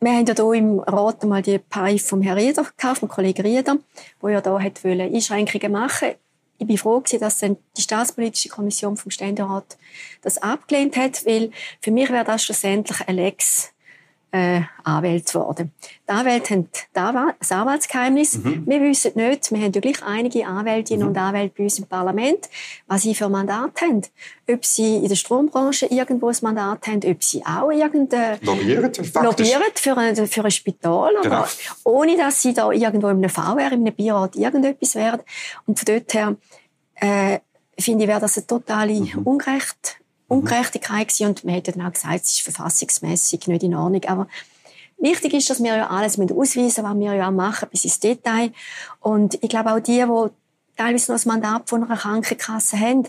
[0.00, 3.42] wir haben ja hier im Rat mal die Paif vom Herrn Rieder gekauft, vom Kollegen
[3.42, 3.76] Rieder,
[4.20, 6.14] wo ja da hat wollen Einschränkungen machen
[6.60, 9.78] ich bin froh gewesen, dass dann die Staatspolitische Kommission vom Ständerat
[10.20, 13.72] das abgelehnt hat, weil für mich wäre das schlussendlich ein Lex
[14.32, 15.72] äh, Anwälte worden.
[16.08, 18.38] Die Anwälte haben das Anwaltsgeheimnis.
[18.38, 18.64] Mhm.
[18.66, 21.08] Wir wissen nicht, wir haben ja gleich einige Anwältinnen mhm.
[21.08, 22.48] und Anwälte bei uns im Parlament,
[22.86, 24.02] was sie für ein Mandat haben.
[24.48, 28.38] Ob sie in der Strombranche irgendwo ein Mandat haben, ob sie auch irgendein...
[28.42, 31.36] Lobbyieren, Lobbyieren für ein, für ein Spital, genau.
[31.36, 31.48] aber
[31.84, 35.20] ohne dass sie da irgendwo in einem VR, in einem Beirat irgendetwas wären.
[35.66, 36.36] Und von dort her,
[36.96, 37.38] äh,
[37.78, 39.22] finde ich, wäre das eine totale mhm.
[39.24, 39.99] Ungerecht
[40.30, 41.26] Ungerechtigkeit gewesen.
[41.26, 44.04] und man hätte dann auch gesagt, es ist verfassungsmäßig nicht in Ordnung.
[44.04, 44.28] Aber
[44.98, 48.00] wichtig ist, dass wir ja alles mit ausweisen, was wir ja auch machen, bis ins
[48.00, 48.52] Detail.
[49.00, 53.06] Und ich glaube auch die, die teilweise noch das Mandat von einer Krankenkasse haben,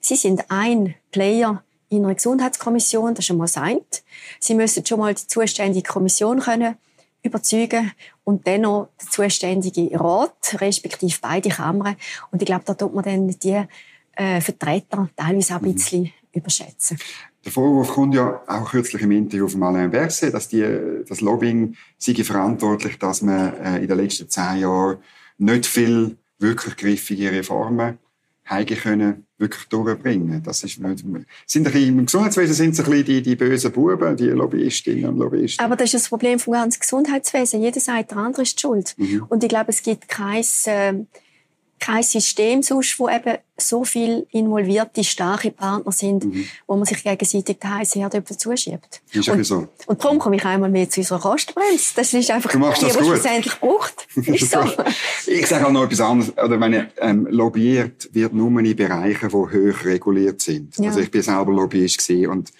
[0.00, 4.02] sie sind ein Player in einer Gesundheitskommission, das ist schon mal seint.
[4.38, 6.76] Sie müssen schon mal die zuständige Kommission können
[7.22, 7.92] überzeugen
[8.24, 11.96] und dann noch der zuständige Rat, respektive beide Kammern.
[12.30, 13.62] Und ich glaube, da tut man dann die
[14.16, 16.98] äh, Vertreter teilweise auch ein bisschen überschätzen.
[17.44, 20.64] Der Vorwurf kommt ja auch kürzlich im Interview von Alain Berset, dass die,
[21.08, 24.98] das Lobbying sei verantwortlich, dass man äh, in den letzten zehn Jahren
[25.38, 27.98] nicht viel wirklich griffige Reformen
[28.50, 30.42] heige können wirklich durchbringen.
[30.42, 31.04] Das ist nicht,
[31.46, 35.06] sind ein bisschen, im Gesundheitswesen sind es ein bisschen die, die bösen Buben, die Lobbyistinnen
[35.06, 35.64] und Lobbyisten.
[35.64, 37.62] Aber das ist das Problem vom ganzen Gesundheitswesen.
[37.62, 38.94] Jeder sagt, der andere ist schuld.
[38.98, 39.24] Mhm.
[39.28, 40.94] Und ich glaube, es gibt kein, äh,
[41.80, 46.44] kein System sonst, wo eben so viel involvierte, starke Partner sind, mhm.
[46.66, 49.02] wo man sich gegenseitig die heiße Herde zuschiebt.
[49.12, 49.68] Ist und, so.
[49.86, 51.92] Und darum komme ich einmal mehr zu unserer Kostenbremse.
[51.96, 54.06] Das ist einfach du machst das die, was schlussendlich braucht.
[54.26, 54.60] Ist so.
[55.26, 56.32] ich sage auch noch etwas anderes.
[56.38, 60.76] Oder meine, ähm, lobbyiert wird nur in Bereichen, die hoch reguliert sind.
[60.78, 60.88] Ja.
[60.88, 62.52] Also ich bin selber Lobbyist gewesen und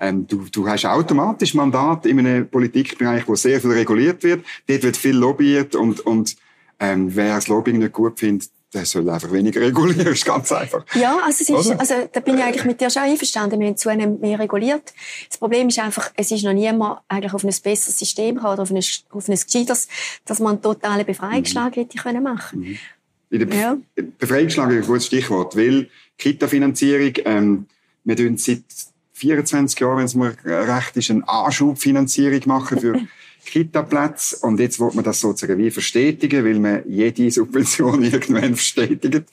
[0.00, 4.44] ähm, du, du hast automatisch Mandat in einem Politikbereich, wo sehr viel reguliert wird.
[4.66, 6.36] Dort wird viel lobbyiert und, und
[6.92, 10.84] ähm, wer das Lobbying nicht gut findet, der soll einfach weniger regulieren, ist ganz einfach.
[10.94, 13.60] Ja, also, ist, also da bin ich eigentlich mit dir schon einverstanden.
[13.60, 14.92] Wir haben zunehmend mehr reguliert.
[15.28, 18.70] Das Problem ist einfach, es ist noch niemand eigentlich auf ein besseres System oder auf
[18.70, 19.88] ein, auf ein gescheites,
[20.24, 21.80] dass man einen totalen Befreiungsschlag mhm.
[21.80, 22.78] hätte können machen mhm.
[23.30, 23.76] In der ja.
[24.18, 27.66] Befreiungsschlag ist ein gutes Stichwort, weil Kita-Finanzierung, ähm,
[28.04, 28.62] wir tun seit
[29.14, 33.00] 24 Jahren, wenn es mir recht ist, eine Anschubfinanzierung machen für
[33.44, 34.36] Kita-Plätze.
[34.42, 39.24] Und jetzt wird man das sozusagen wie verstetigen, weil man jede Subvention irgendwann verstetigt.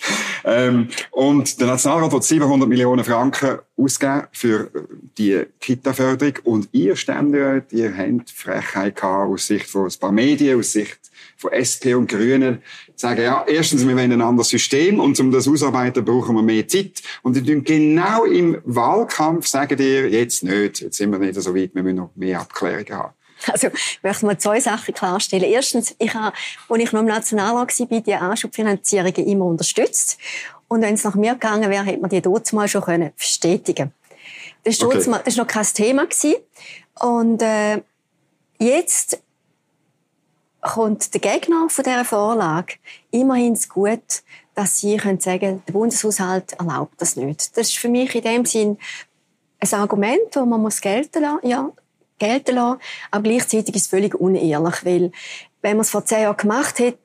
[0.43, 4.69] Ähm, und der Nationalrat wird 700 Millionen Franken ausgeben für
[5.17, 6.35] die Kita-Förderung.
[6.43, 10.99] Und ihr Ständerat, ihr habt Frechheit gehabt, aus Sicht von ein paar Medien, aus Sicht
[11.37, 12.61] von SP und Grünen,
[12.95, 16.67] sagen, ja, erstens, wir wollen ein anderes System und um das ausarbeiten brauchen wir mehr
[16.67, 17.01] Zeit.
[17.23, 21.73] Und die genau im Wahlkampf sagen dir, jetzt nicht, jetzt sind wir nicht so weit,
[21.73, 23.13] wir müssen noch mehr Abklärungen haben.
[23.47, 25.45] Also, ich möchte mal zwei Sachen klarstellen.
[25.45, 26.35] Erstens, ich habe,
[26.69, 30.17] als ich noch im Nationalrat war, die Anschubfinanzierungen immer unterstützt.
[30.67, 33.91] Und wenn es nach mir gegangen wäre, hätte man die dort mal schon können verstetigen
[34.63, 35.21] Das war okay.
[35.25, 36.05] das noch kein Thema.
[36.05, 36.35] Gewesen.
[36.99, 37.81] Und äh,
[38.57, 39.19] jetzt
[40.61, 42.75] kommt der Gegner von dieser Vorlage
[43.09, 44.23] immerhin zu gut,
[44.55, 47.57] dass sie können sagen der Bundeshaushalt erlaubt das nicht.
[47.57, 48.77] Das ist für mich in dem Sinn
[49.59, 51.47] ein Argument, das man muss gelten lassen.
[51.47, 51.71] Ja,
[52.21, 52.79] gelten lassen.
[53.11, 55.11] Aber gleichzeitig ist es völlig unehrlich, weil
[55.61, 56.97] wenn man es vor zehn Jahren gemacht hätte,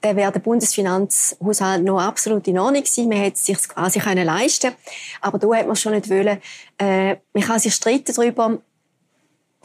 [0.00, 3.08] dann wäre der Bundesfinanzhaushalt noch absolut in Ordnung gewesen.
[3.08, 4.72] Man hätte es sich quasi können leisten
[5.20, 6.38] Aber da hat man schon nicht wollen.
[6.78, 8.58] Äh, man kann sich streiten darüber,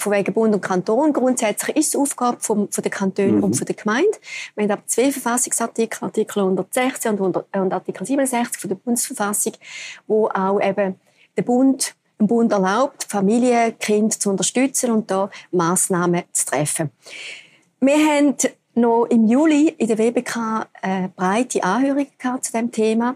[0.02, 1.14] von wegen Bund und Kanton.
[1.14, 3.44] Grundsätzlich ist es Aufgabe vom, von den Kantonen mhm.
[3.44, 4.12] und von der Gemeinde.
[4.56, 9.54] Wir haben aber zwei Verfassungsartikel, Artikel 116 und, und Artikel 67 von der Bundesverfassung,
[10.08, 11.00] wo auch eben
[11.38, 16.92] der Bund dem Bund erlaubt, Familie, Kind zu unterstützen und da Maßnahmen zu treffen.
[17.80, 18.36] Wir haben
[18.76, 23.16] noch im Juli in der WBK eine breite Anhörung gehabt zu dem Thema.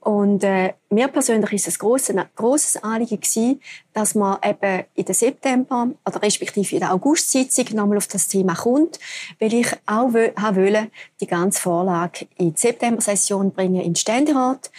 [0.00, 3.62] Und äh, mir persönlich ist es ein grosses Anliegen gewesen,
[3.94, 8.54] dass man eben in der September oder respektive in der Augustsitzung nochmal auf das Thema
[8.54, 9.00] kommt,
[9.40, 10.90] weil ich auch wollte,
[11.22, 14.70] die ganze Vorlage in die September-Session bringen in den Ständerat.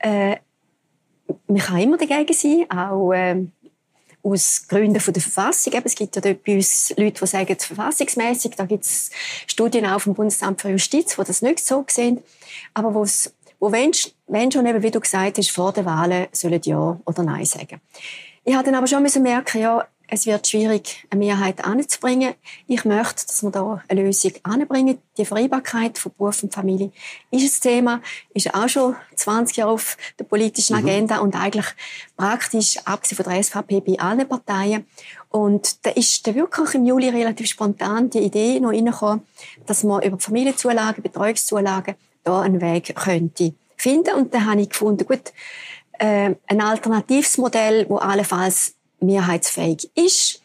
[0.00, 0.36] Äh,
[1.46, 3.46] man kann immer dagegen sein, auch äh,
[4.22, 5.72] aus Gründen von der Verfassung.
[5.72, 9.10] Eben, es gibt ja dort bei uns Leute, die sagen, verfassungsmäßig, da gibt es
[9.46, 12.22] Studien auch vom Bundesamt für Justiz, die das nicht so sehen.
[12.72, 13.92] Aber wo's, wo wenn,
[14.26, 17.80] wenn schon eben, wie du gesagt hast, vor der Wahlen sollen Ja oder Nein sagen.
[18.44, 22.34] Ich habe dann aber schon merken, ja, es wird schwierig, eine Mehrheit anzubringen.
[22.66, 24.98] Ich möchte, dass wir da eine Lösung anbringen.
[25.16, 26.92] Die Vereinbarkeit von Beruf und Familie
[27.30, 28.00] ist ein Thema,
[28.34, 30.86] ist auch schon 20 Jahre auf der politischen mhm.
[30.86, 31.22] Agenda mhm.
[31.22, 31.66] und eigentlich
[32.16, 34.86] praktisch, abgesehen von der SVP, bei allen Parteien.
[35.30, 39.22] Und da ist da wirklich im Juli relativ spontan die Idee noch reingekommen,
[39.66, 44.14] dass man über Familienzulagen, Betreuungszulagen da einen Weg könnte finden.
[44.14, 45.32] Und da habe ich gefunden, gut,
[45.98, 50.42] äh, ein alternatives Modell, wo allenfalls mehrheitsfähig ist,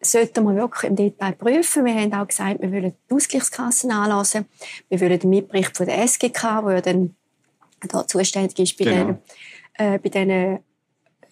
[0.00, 1.84] sollten wir wirklich im Detail prüfen.
[1.84, 4.46] Wir haben auch gesagt, wir wollen die Ausgleichskassen anlassen.
[4.88, 7.14] Wir wollen den Mitbericht von der SGK, wo ja dann
[7.88, 9.04] da zuständig ist bei genau.
[9.04, 9.18] den,
[9.74, 10.58] äh, bei den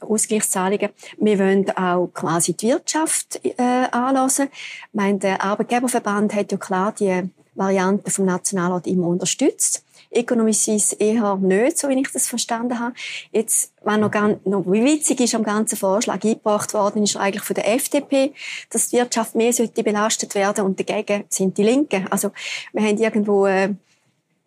[0.01, 0.91] Ausgleichszahlungen.
[1.19, 4.49] Wir wollen auch quasi die Wirtschaft äh, anlassen.
[4.53, 9.85] Ich meine, der Arbeitgeberverband hat ja klar die Variante vom Nationalrat immer unterstützt.
[10.13, 12.95] Economicis eher nicht, so wie ich das verstanden habe.
[13.33, 17.55] Jetzt, was noch, ganz, noch witzig ist am ganzen Vorschlag eingebracht worden, ist eigentlich von
[17.55, 18.33] der FDP,
[18.71, 22.07] dass die Wirtschaft mehr sollte belastet werden und dagegen sind die Linken.
[22.11, 22.31] Also,
[22.73, 23.75] wir haben irgendwo, äh,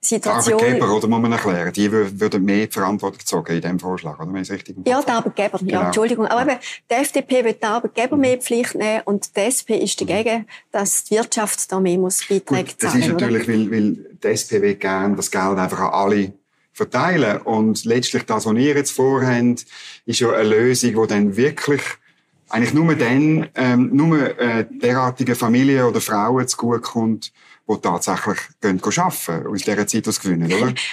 [0.06, 0.58] Situation.
[0.58, 4.34] Die Arbeitgeber, oder muss man erklären, die würden mehr Verantwortung gezogen in diesem Vorschlag, oder?
[4.34, 5.72] Wenn ich richtig ja, die Arbeitgeber, genau.
[5.72, 6.28] ja, Entschuldigung.
[6.28, 8.22] Aber eben, die FDP will die Arbeitgeber mhm.
[8.22, 12.72] mehr Pflicht nehmen und die SP ist dagegen, dass die Wirtschaft da mehr muss Beiträge
[12.72, 16.34] Gut, Das ist natürlich, weil, weil die SP will gerne das Geld einfach an alle
[16.74, 17.42] verteilen.
[17.42, 19.66] Und letztlich das, was ihr jetzt vorhabt,
[20.06, 21.82] ist ja eine Lösung, die dann wirklich
[22.56, 27.34] eigentlich nur dann, ähm, nur äh, derartige Familien oder Frauen zugutekommt,
[27.68, 30.74] die tatsächlich gehen arbeiten, aus dieser Zeit aus gewinnen, oder?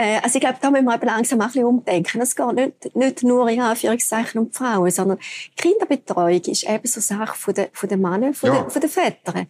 [0.00, 2.20] Äh, also ich glaube, da müssen wir langsam ein bisschen umdenken.
[2.20, 5.18] Es geht nicht, nicht nur in Anführungszeichen um die Frauen, sondern
[5.56, 8.60] Kinderbetreuung ist eben so Sache von den, von den Männern, von, ja.
[8.60, 9.48] den, von den Vätern.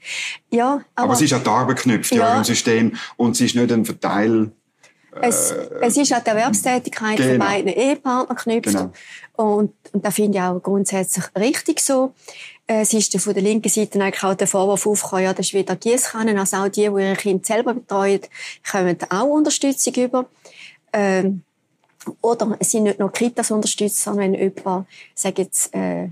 [0.50, 2.30] Ja, aber, aber es ist an die Arbeit geknüpft, ja.
[2.30, 2.96] ja, im System.
[3.18, 4.52] Und es ist nicht ein Verteil...
[5.20, 7.30] Es, äh, es ist an die Erwerbstätigkeit genau.
[7.30, 8.76] von beiden Ehepartnern geknüpft.
[8.76, 8.92] Genau.
[9.36, 12.12] Und, und das finde ich auch grundsätzlich richtig so.
[12.66, 15.54] Äh, es ist von der linken Seite eigentlich auch der Vorwurf aufgekommen, ja, das ist
[15.54, 16.38] wieder Gießkannen.
[16.38, 18.20] Also auch die, die ihre Kinder selber betreuen,
[18.70, 20.26] kommen auch Unterstützung über.
[20.92, 21.42] Ähm,
[22.20, 26.08] oder es sind nicht nur Kitas unterstützt, sondern wenn jemand, sag jetzt, äh,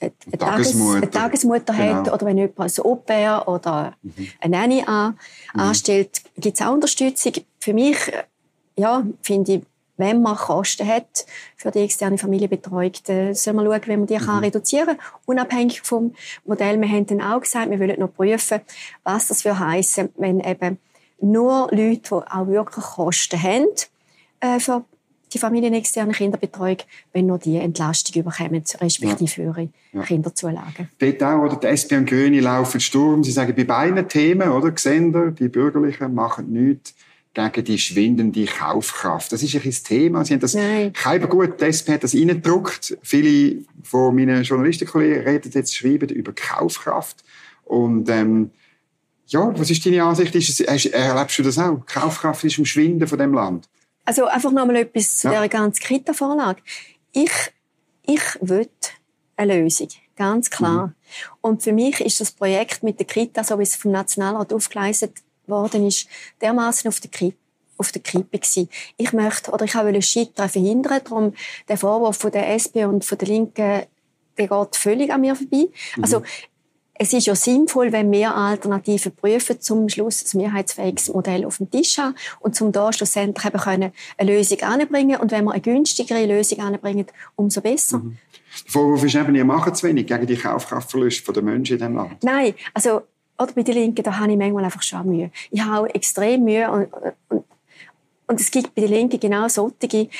[0.00, 1.94] eine, Tagesmutter, eine Tagesmutter genau.
[1.94, 4.28] hat oder wenn jemand ein Au-pair oder mhm.
[4.40, 5.18] eine Nanny an,
[5.54, 5.60] mhm.
[5.60, 7.32] anstellt, gibt es auch Unterstützung.
[7.60, 7.96] Für mich
[8.78, 9.62] ja, finde ich,
[9.96, 14.14] wenn man Kosten hat für die externe Familienbetreuung, dann soll man schauen, wie man die
[14.14, 14.24] mhm.
[14.24, 16.80] kann reduzieren kann, unabhängig vom Modell.
[16.80, 18.60] Wir haben dann auch gesagt, wir wollen noch prüfen,
[19.02, 20.78] was das für heissen, wenn eben
[21.20, 23.66] nur Leute, die auch wirklich Kosten haben,
[24.38, 24.84] äh, für
[25.32, 26.78] die familienexterne Kinderbetreuung,
[27.12, 29.48] wenn nur die Entlastung überkommen, respektive ja.
[29.48, 30.02] ihre ja.
[30.02, 30.88] Kinderzulagen.
[30.98, 31.56] Dort auch, oder?
[31.56, 33.24] Die SP und Grüne laufen Sturm.
[33.24, 34.70] Sie sagen, bei beiden Themen, oder?
[34.70, 36.94] Gesender, die Bürgerlichen machen nichts
[37.34, 39.32] gegen die schwindende Kaufkraft.
[39.32, 40.24] Das ist ein Thema.
[40.24, 42.98] Sie haben das kein gut, die SP hat das reingedruckt.
[43.02, 47.22] Viele von meinen Journalistenkollegen reden jetzt, schreiben über Kaufkraft.
[47.64, 48.50] Und, ähm,
[49.26, 50.34] ja, was ist deine Ansicht?
[50.34, 51.84] Ist es, erlebst du das auch?
[51.86, 53.68] Kaufkraft ist im Schwinden von dem Land.
[54.04, 55.34] Also einfach noch mal etwas zu ja.
[55.34, 56.62] dieser ganzen Kita-Vorlage.
[57.12, 57.30] Ich,
[58.06, 58.68] ich will
[59.36, 59.88] eine Lösung.
[60.16, 60.88] Ganz klar.
[60.88, 60.94] Mhm.
[61.42, 65.12] Und für mich ist das Projekt mit der Kita, so wie es vom Nationalrat aufgeleistet
[65.48, 66.08] worden ist,
[66.40, 67.36] dermaßen auf der Kippe
[67.78, 68.68] auf der Kippe gewesen.
[68.96, 71.32] Ich möchte, oder ich wollte Scheitern verhindern, darum
[71.68, 73.82] der Vorwurf von der SP und von der Linken,
[74.36, 75.68] der geht völlig an mir vorbei.
[75.96, 76.02] Mhm.
[76.02, 76.22] Also,
[77.00, 81.70] es ist ja sinnvoll, wenn wir Alternativen prüfen, zum Schluss ein mehrheitsfähiges Modell auf dem
[81.70, 85.60] Tisch haben und zum da schlussendlich eben können eine Lösung anbringen und wenn wir eine
[85.60, 87.06] günstigere Lösung anbringen,
[87.36, 87.98] umso besser.
[87.98, 88.18] Mhm.
[88.64, 91.94] Der Vorwurf ist eben, ihr macht zu wenig gegen die Kaufkraftverluste der Menschen in diesem
[91.94, 92.24] Land.
[92.24, 93.02] Nein, also
[93.38, 95.30] oder bei den Linken, da habe ich manchmal einfach schon Mühe.
[95.50, 96.92] Ich habe auch extrem Mühe und,
[97.28, 97.44] und,
[98.26, 100.10] und es gibt bei den Linken genau solche, die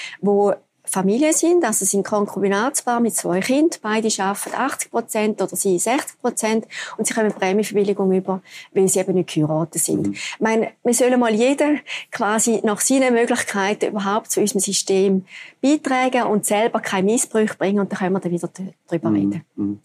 [0.89, 6.21] Familie sind, also sind Konkubinatspaar mit zwei Kindern, beide arbeiten 80 Prozent oder sie 60
[6.21, 8.41] Prozent und sie kommen Prämienverbilligung über,
[8.73, 10.07] weil sie eben nicht geheiratet sind.
[10.07, 10.13] Mhm.
[10.15, 11.77] Ich meine, wir sollen mal jeder
[12.11, 15.27] quasi nach seinen Möglichkeiten überhaupt zu unserem System
[15.61, 18.49] beitragen und selber keinen Missbrauch bringen und dann können wir dann wieder
[18.87, 19.17] darüber mhm.
[19.17, 19.45] reden.
[19.57, 19.81] Mhm.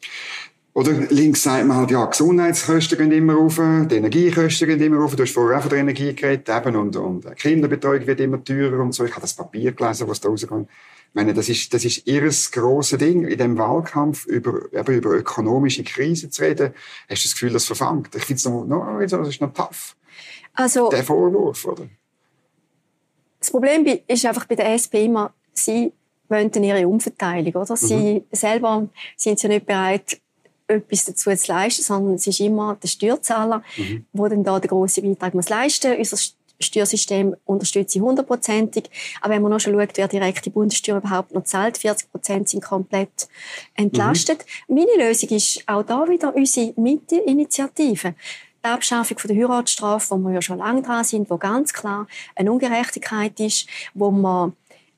[0.75, 5.15] Oder links sagt man halt, ja, Gesundheitskosten gehen immer rauf, die Energiekosten gehen immer rauf.
[5.15, 8.79] Du hast vorher auch von der Energie geredet, eben, und, und Kinderbetreuung wird immer teurer
[8.79, 9.05] und so.
[9.05, 10.67] Ich habe das Papier gelesen, was da rauskommt.
[11.09, 15.11] Ich meine, das ist, das ist ihres grosse Ding, in dem Wahlkampf über, eben über
[15.11, 16.73] ökonomische Krisen zu reden.
[17.07, 18.15] Hast du das Gefühl, das verfangt?
[18.15, 19.95] Ich finde es noch, noch, das ist noch tough.
[20.53, 20.89] Also.
[20.89, 21.87] Der Vorwurf, oder?
[23.39, 25.91] Das Problem ist einfach bei der SP immer, sie
[26.29, 27.77] wollen ihre Umverteilung, oder?
[27.77, 28.23] Sie mhm.
[28.31, 30.19] selber sind ja nicht bereit,
[30.75, 34.05] etwas dazu zu leisten, sondern es ist immer der Steuerzahler, mhm.
[34.13, 36.11] der dann da den grossen Beitrag muss leisten muss.
[36.11, 38.89] Unser Steuersystem unterstützt sie hundertprozentig.
[39.21, 42.49] Aber wenn man noch schon schaut, wer direkt die Bundessteuer überhaupt noch zahlt, 40 Prozent
[42.49, 43.27] sind komplett
[43.75, 44.45] entlastet.
[44.67, 44.75] Mhm.
[44.75, 48.15] Meine Lösung ist auch da wieder unsere Mitte-Initiative.
[48.65, 52.49] Die Abschaffung der Heiratsstrafe, wo wir ja schon lange dran sind, wo ganz klar eine
[52.49, 54.53] Ungerechtigkeit ist, wo man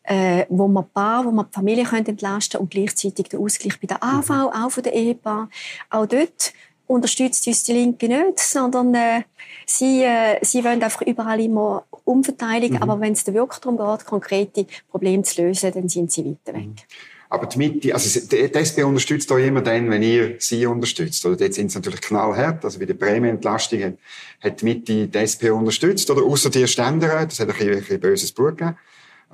[0.08, 3.88] äh, wo man Paar, wo man die Familie können entlasten und gleichzeitig der Ausgleich bei
[3.88, 4.36] der AV, mhm.
[4.36, 5.50] auch von der Ehepaar.
[5.90, 6.54] Auch dort
[6.88, 9.24] unterstützt uns die Linke nicht, sondern äh,
[9.66, 12.84] sie, äh, sie wollen einfach überall immer Umverteilung, mhm.
[12.84, 16.68] aber wenn es wirklich darum geht, konkrete Probleme zu lösen, dann sind sie weiter weg.
[16.68, 16.76] Mhm.
[17.28, 21.26] Aber die Mitte, also die SP unterstützt euch immer dann, wenn ihr sie unterstützt.
[21.26, 22.64] Oder dort sind sie natürlich knallhart.
[22.64, 23.94] Also bei der Prämienentlastung hat,
[24.42, 26.10] hat die Mitte die SP unterstützt.
[26.12, 28.78] Oder außer die Ständerat, das hat ein bisschen, ein bisschen böses Blut gegeben.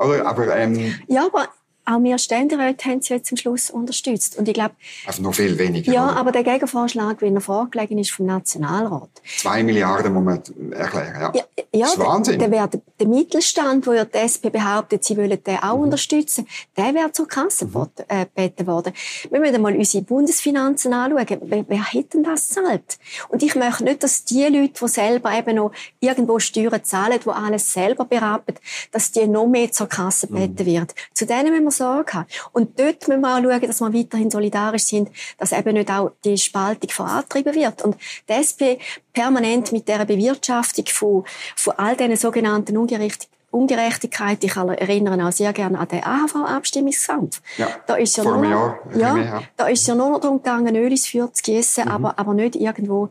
[0.01, 0.25] Oder?
[0.25, 1.49] Aber, ähm, ja, aber
[1.85, 4.37] auch wir Ständeräte haben sie jetzt zum Schluss unterstützt.
[4.37, 4.75] Und ich glaube...
[5.05, 5.91] Also noch viel weniger.
[5.91, 6.17] Ja, oder?
[6.17, 9.09] aber der Gegenvorschlag, wie er vorgelegen ist vom Nationalrat.
[9.37, 11.31] Zwei Milliarden muss man erklären, ja.
[11.33, 12.39] ja, ja das ist Wahnsinn.
[12.39, 15.83] Der, der, der, Mittelstand, wo ja die SP behauptet, sie wollen den auch mhm.
[15.83, 17.87] unterstützen, der wäre zur Kasse mhm.
[18.07, 18.93] äh, gebeten worden.
[19.29, 21.39] Wir müssen mal unsere Bundesfinanzen anschauen.
[21.41, 22.99] Wer, wer hätte denn das zahlt?
[23.29, 27.29] Und ich möchte nicht, dass die Leute, die selber eben noch irgendwo Steuern zahlen, die
[27.29, 28.55] alles selber beraten,
[28.91, 30.65] dass die noch mehr zur Kasse gebeten mhm.
[30.65, 30.95] wird.
[31.13, 32.27] Zu denen müssen wir Sorge haben.
[32.51, 36.11] Und dort müssen wir auch schauen, dass wir weiterhin solidarisch sind, dass eben nicht auch
[36.23, 37.81] die Spaltung vorantrieben wird.
[37.81, 37.97] Und
[38.29, 38.79] die SP
[39.13, 41.23] permanent mit der Bewirtschaftung von,
[41.55, 44.41] von all diesen sogenannten Ungerechtigkeiten Ungerechtigkeit.
[44.43, 47.41] Ich erinnere auch sehr gerne an den AHV-Abstimmungskampf.
[47.57, 51.07] Ja, da ist ja nur ja, da ist ja nur noch darum gegangen, Öl ins
[51.07, 51.91] Feuer zu gießen, mhm.
[51.91, 53.09] aber, aber nicht irgendwo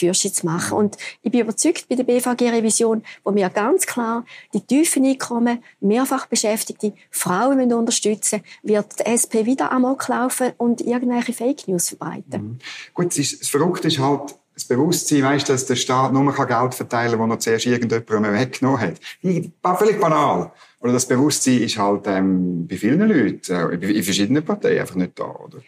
[0.00, 0.76] Fürsche zu machen.
[0.76, 6.26] Und ich bin überzeugt bei der BVG-Revision, wo wir ganz klar die tiefen Einkommen, mehrfach
[6.26, 12.42] Beschäftigte, Frauen müssen unterstützen, wird die SP wieder amok laufen und irgendwelche Fake News verbreiten.
[12.42, 12.58] Mhm.
[12.94, 16.74] Gut, das, ist, das Verrückte ist halt, das Bewusstsein, weißt, dass der Staat nur Geld
[16.74, 19.78] verteilen kann, wo er zuerst irgendjemandem weggenommen hat.
[19.78, 20.52] Völlig banal.
[20.80, 25.18] Oder das Bewusstsein ist halt ähm, bei vielen Leuten, äh, in verschiedenen Parteien einfach nicht
[25.18, 25.58] da, oder?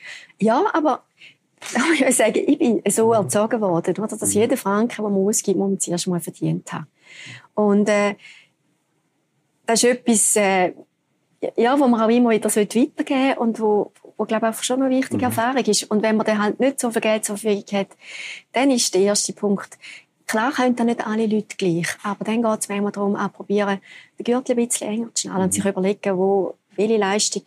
[0.40, 1.04] Ja, aber
[1.94, 4.40] ich muss sagen, ich bin so erzogen worden, oder, dass mhm.
[4.40, 6.87] jeder Franken, den man ausgibt, muss man zuerst mal verdient haben.
[7.55, 8.14] Und äh,
[9.66, 10.72] das ist etwas, äh,
[11.57, 14.94] ja, wo man auch immer wieder weitergeben sollte und wo, wo glaube ich, schon eine
[14.94, 15.25] wichtige mhm.
[15.25, 15.85] Erfahrung ist.
[15.85, 17.88] Und wenn man dann halt nicht so viel Geld zur Verfügung hat,
[18.53, 19.79] dann ist der erste Punkt,
[20.33, 23.81] Klar können dann nicht alle Leute gleich, aber dann geht es manchmal darum, auch probieren,
[24.18, 25.44] den Gürtel ein bisschen enger zu schnallen mhm.
[25.44, 27.42] und sich überlegen, wo, welche Leistung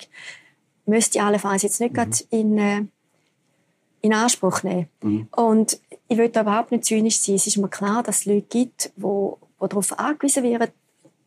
[0.85, 2.11] müsste ich allenfalls jetzt nicht mhm.
[2.29, 2.85] in, äh,
[4.05, 4.87] in Anspruch nehmen.
[5.01, 5.27] Mhm.
[5.35, 7.35] Und ich will da überhaupt nicht zynisch sein.
[7.35, 10.69] Es ist mir klar, dass es Leute gibt, die, die darauf angewiesen werden,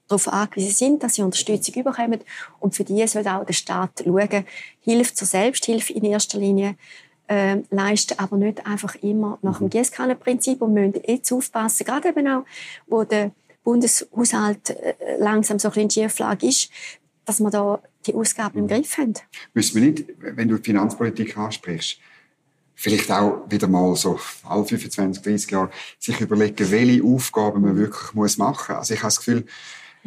[0.07, 2.21] darauf angewiesen sind, dass sie Unterstützung bekommen.
[2.61, 4.45] Und für die soll auch der Staat schauen,
[4.81, 6.77] Hilfe zur Selbsthilfe in erster Linie
[7.29, 9.71] äh, leisten, aber nicht einfach immer nach dem mhm.
[9.71, 12.45] Gießkannenprinzip und müssen jetzt aufpassen, gerade eben auch,
[12.87, 13.33] wo der
[13.65, 16.71] Bundeshaushalt äh, langsam so ein bisschen Schieflage ist,
[17.27, 18.69] dass wir da die Ausgaben im mhm.
[18.69, 19.15] Griff haben.
[19.53, 21.99] Müssen wir nicht, wenn du Finanzpolitik ansprichst,
[22.79, 28.15] vielleicht auch wieder mal so alle 25, 30 Jahre sich überlegen, welche Aufgaben man wirklich
[28.15, 28.79] muss machen muss.
[28.79, 29.45] Also ich habe das Gefühl,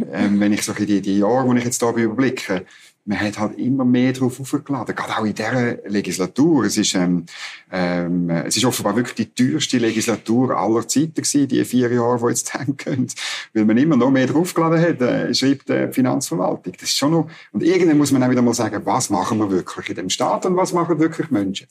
[0.10, 2.66] ähm, wenn ich so die, die Jahre, die ich jetzt hier überblicke,
[3.04, 4.96] man hat halt immer mehr darauf aufgeladen.
[4.96, 6.66] Gerade auch in dieser Legislatur.
[6.66, 7.26] Es ist, ähm,
[7.72, 12.28] ähm, es ist offenbar wirklich die teuerste Legislatur aller Zeiten gewesen, die vier Jahre, die
[12.28, 13.08] jetzt hängen.
[13.54, 16.74] Weil man immer noch mehr draufgeladen hat, äh, schreibt die Finanzverwaltung.
[16.74, 19.50] Das ist schon noch, und irgendwann muss man auch wieder mal sagen, was machen wir
[19.52, 21.68] wirklich in dem Staat und was machen wirklich Menschen?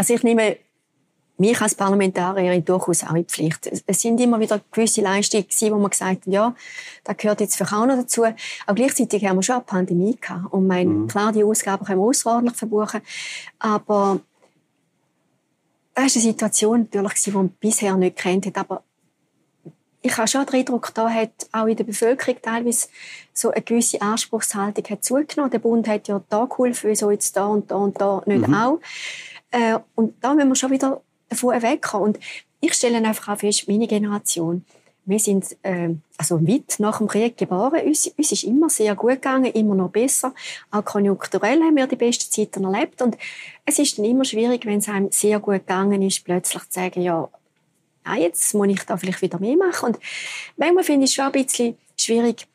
[0.00, 0.56] Also ich nehme
[1.36, 3.70] mich als Parlamentarierin durchaus auch in die Pflicht.
[3.86, 6.54] Es sind immer wieder gewisse Leistungen gewesen, wo man gesagt hat, ja,
[7.04, 8.24] da gehört jetzt für auch noch dazu.
[8.24, 10.54] Aber gleichzeitig haben wir schon eine Pandemie gehabt.
[10.54, 11.06] Und mein, mhm.
[11.06, 13.02] klar, die Ausgaben können wir außerordentlich verbuchen.
[13.58, 14.20] Aber
[15.92, 18.56] das ist eine Situation natürlich, die man bisher nicht kennt hat.
[18.56, 18.82] Aber
[20.00, 22.88] ich habe schon den Eindruck, da hat auch in der Bevölkerung teilweise
[23.34, 25.50] so eine gewisse Anspruchshaltung hat zugenommen.
[25.50, 28.54] Der Bund hat ja da geholfen, wieso jetzt da und da und da nicht mhm.
[28.54, 28.80] auch.
[29.50, 32.08] Äh, und da müssen wir schon wieder davon wegkommen.
[32.08, 32.18] Und
[32.60, 34.64] ich stelle einfach auch fest, meine Generation,
[35.06, 37.80] wir sind äh, also weit nach dem Krieg geboren.
[37.84, 40.34] Uns, uns ist immer sehr gut gegangen, immer noch besser.
[40.70, 43.02] Auch konjunkturell haben wir die besten Zeiten erlebt.
[43.02, 43.16] Und
[43.64, 47.02] es ist dann immer schwierig, wenn es einem sehr gut gegangen ist, plötzlich zu sagen,
[47.02, 47.28] ja,
[48.04, 49.94] nein, jetzt muss ich da vielleicht wieder mehr machen.
[49.94, 49.98] Und
[50.56, 52.46] manchmal finde ich es schon ein bisschen schwierig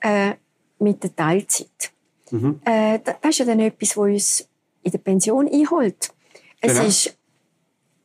[0.00, 0.34] äh,
[0.78, 1.92] mit der Teilzeit.
[2.30, 2.60] Mhm.
[2.64, 4.48] Äh, das ist ja dann etwas, was uns
[4.82, 6.12] in der Pension einholt.
[6.60, 6.88] Es genau.
[6.88, 7.18] ist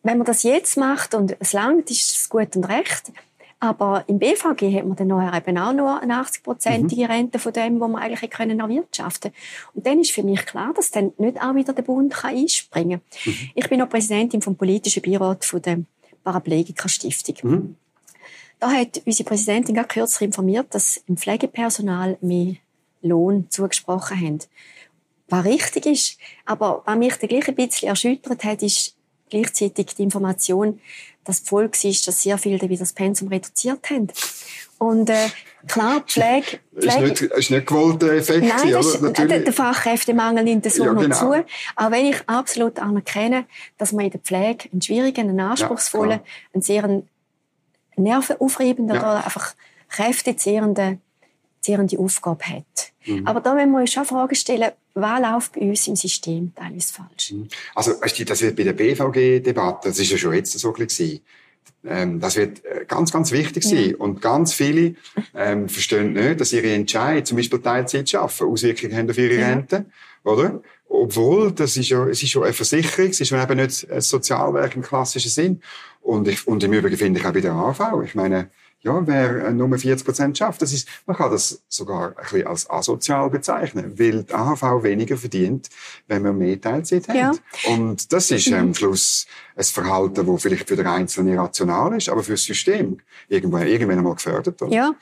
[0.03, 3.11] wenn man das jetzt macht und es langt, ist es gut und recht.
[3.59, 7.11] Aber im BVG hat man dann nachher eben auch nur eine 80-prozentige mhm.
[7.11, 9.31] Rente von dem, was man eigentlich können erwirtschaften
[9.73, 12.99] Und dann ist für mich klar, dass dann nicht auch wieder der Bund kann einspringen
[12.99, 13.33] kann.
[13.33, 13.49] Mhm.
[13.55, 15.79] Ich bin auch Präsidentin vom politischen Beirat von der
[16.25, 17.35] Paraplegiker-Stiftung.
[17.41, 17.75] Mhm.
[18.59, 22.55] Da hat unsere Präsidentin gerade kürzlich informiert, dass im Pflegepersonal mehr
[23.01, 24.39] Lohn zugesprochen haben.
[25.33, 28.95] Was richtig ist, aber was mich dann gleich ein bisschen erschüttert hat, ist,
[29.33, 30.79] gleichzeitig die Information,
[31.23, 34.09] dass die Folge ist, dass sehr viele wieder das Pensum reduziert haben.
[34.77, 35.29] Und äh,
[35.67, 36.59] klar, Pflege...
[36.79, 39.07] Pflege ist, nicht, ist nicht gewollter Effekt, Nein, das oder?
[39.07, 41.15] Ist, der, der Fachkräftemangel nimmt so ja, noch genau.
[41.15, 41.45] zu.
[41.75, 43.45] Auch wenn ich absolut anerkenne,
[43.79, 47.03] dass man in der Pflege einen schwierigen, einen anspruchsvollen, ja, einen sehr
[47.95, 49.01] nervenaufreibenden ja.
[49.01, 49.55] oder einfach
[49.89, 51.01] kräftezehrenden
[51.63, 52.91] zehrende Aufgabe hat.
[53.05, 53.25] Mhm.
[53.25, 56.93] Aber da müssen wir uns schon Fragen stellen, was läuft bei uns im System teilweise
[56.93, 57.31] falsch?
[57.31, 57.47] Mhm.
[57.73, 61.21] Also, weißt du, das wird bei der BVG-Debatte, das ist ja schon jetzt so bisschen
[61.85, 63.89] ähm, das wird äh, ganz, ganz wichtig sein.
[63.91, 63.97] Ja.
[63.97, 64.95] Und ganz viele
[65.35, 69.49] ähm, verstehen nicht, dass ihre Entscheidungen, zum Beispiel Teilzeit schaffen, Auswirkungen haben auf ihre ja.
[69.49, 69.85] Rente,
[70.23, 70.61] oder?
[70.87, 74.01] Obwohl, das ist ja, es ist schon eine Versicherung, es ist schon eben nicht ein
[74.01, 75.61] Sozialwerk im klassischen Sinn.
[76.01, 78.49] Und, ich, und im Übrigen finde ich auch bei der AV, ich meine,
[78.83, 82.47] ja, wer äh, nur 40 Prozent schafft, das ist, man kann das sogar ein bisschen
[82.47, 85.69] als asozial bezeichnen, weil die AHV weniger verdient,
[86.07, 87.29] wenn man mehr Teilzeit ja.
[87.29, 87.39] hat.
[87.69, 92.09] Und das ist am ähm, Schluss ein Verhalten, das vielleicht für den Einzelnen rational ist,
[92.09, 94.61] aber für das System irgendwann, irgendwann einmal gefördert.
[94.61, 94.71] Oder?
[94.71, 94.93] Ja.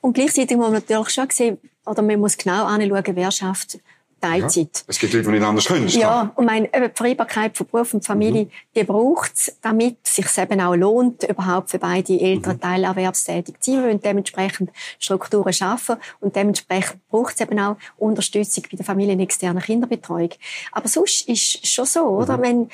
[0.00, 3.78] Und gleichzeitig muss man natürlich schon sehen, oder man muss genau anschauen, wer schafft
[4.20, 4.70] Teilzeit.
[4.74, 5.88] Ja, es gibt Leute, die nicht anders können.
[5.88, 8.50] Ja, und meine, die Vereinbarkeit von Beruf und Familie, mhm.
[8.74, 12.60] die braucht es, damit es sich eben auch lohnt, überhaupt für beide Eltern mhm.
[12.60, 13.90] teilerwerbstätig zu sein.
[13.90, 20.30] und dementsprechend Strukturen schaffen und dementsprechend braucht es eben auch Unterstützung bei der familienexternen Kinderbetreuung.
[20.72, 22.38] Aber sonst ist es schon so, oder?
[22.38, 22.42] Mhm.
[22.42, 22.70] Wenn,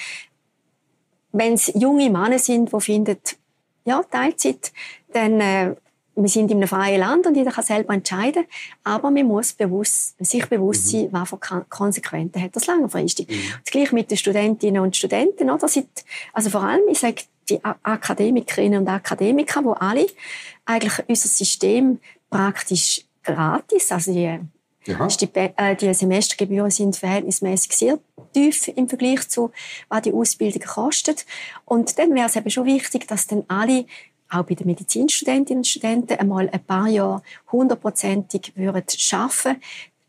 [1.33, 3.19] wenn es junge Männer sind, die finden,
[3.85, 4.73] ja, Teilzeit,
[5.13, 5.75] dann äh,
[6.15, 8.45] wir sind in einem freien Land und jeder kann selber entscheiden,
[8.85, 11.13] aber man muss bewusst, sich bewusst sein, mhm.
[11.13, 13.31] was für Konsequenzen hat das langfristig.
[13.31, 13.41] Mhm.
[13.65, 15.69] Das gleiche mit den Studentinnen und Studenten, oder?
[15.69, 15.87] Seit,
[16.33, 20.07] also vor allem, ich sage, die Akademikerinnen und Akademiker, wo alle
[20.65, 21.99] eigentlich unser System
[22.31, 24.39] praktisch gratis, also die,
[24.87, 27.99] äh, die Semestergebühren sind verhältnismäßig sehr
[28.33, 29.51] tief im Vergleich zu,
[29.89, 31.27] was die Ausbildung kostet.
[31.65, 33.87] Und dann wäre es eben schon wichtig, dass dann alle
[34.33, 39.57] auch bei den Medizinstudentinnen und Studenten einmal ein paar Jahre hundertprozentig würden schaffen,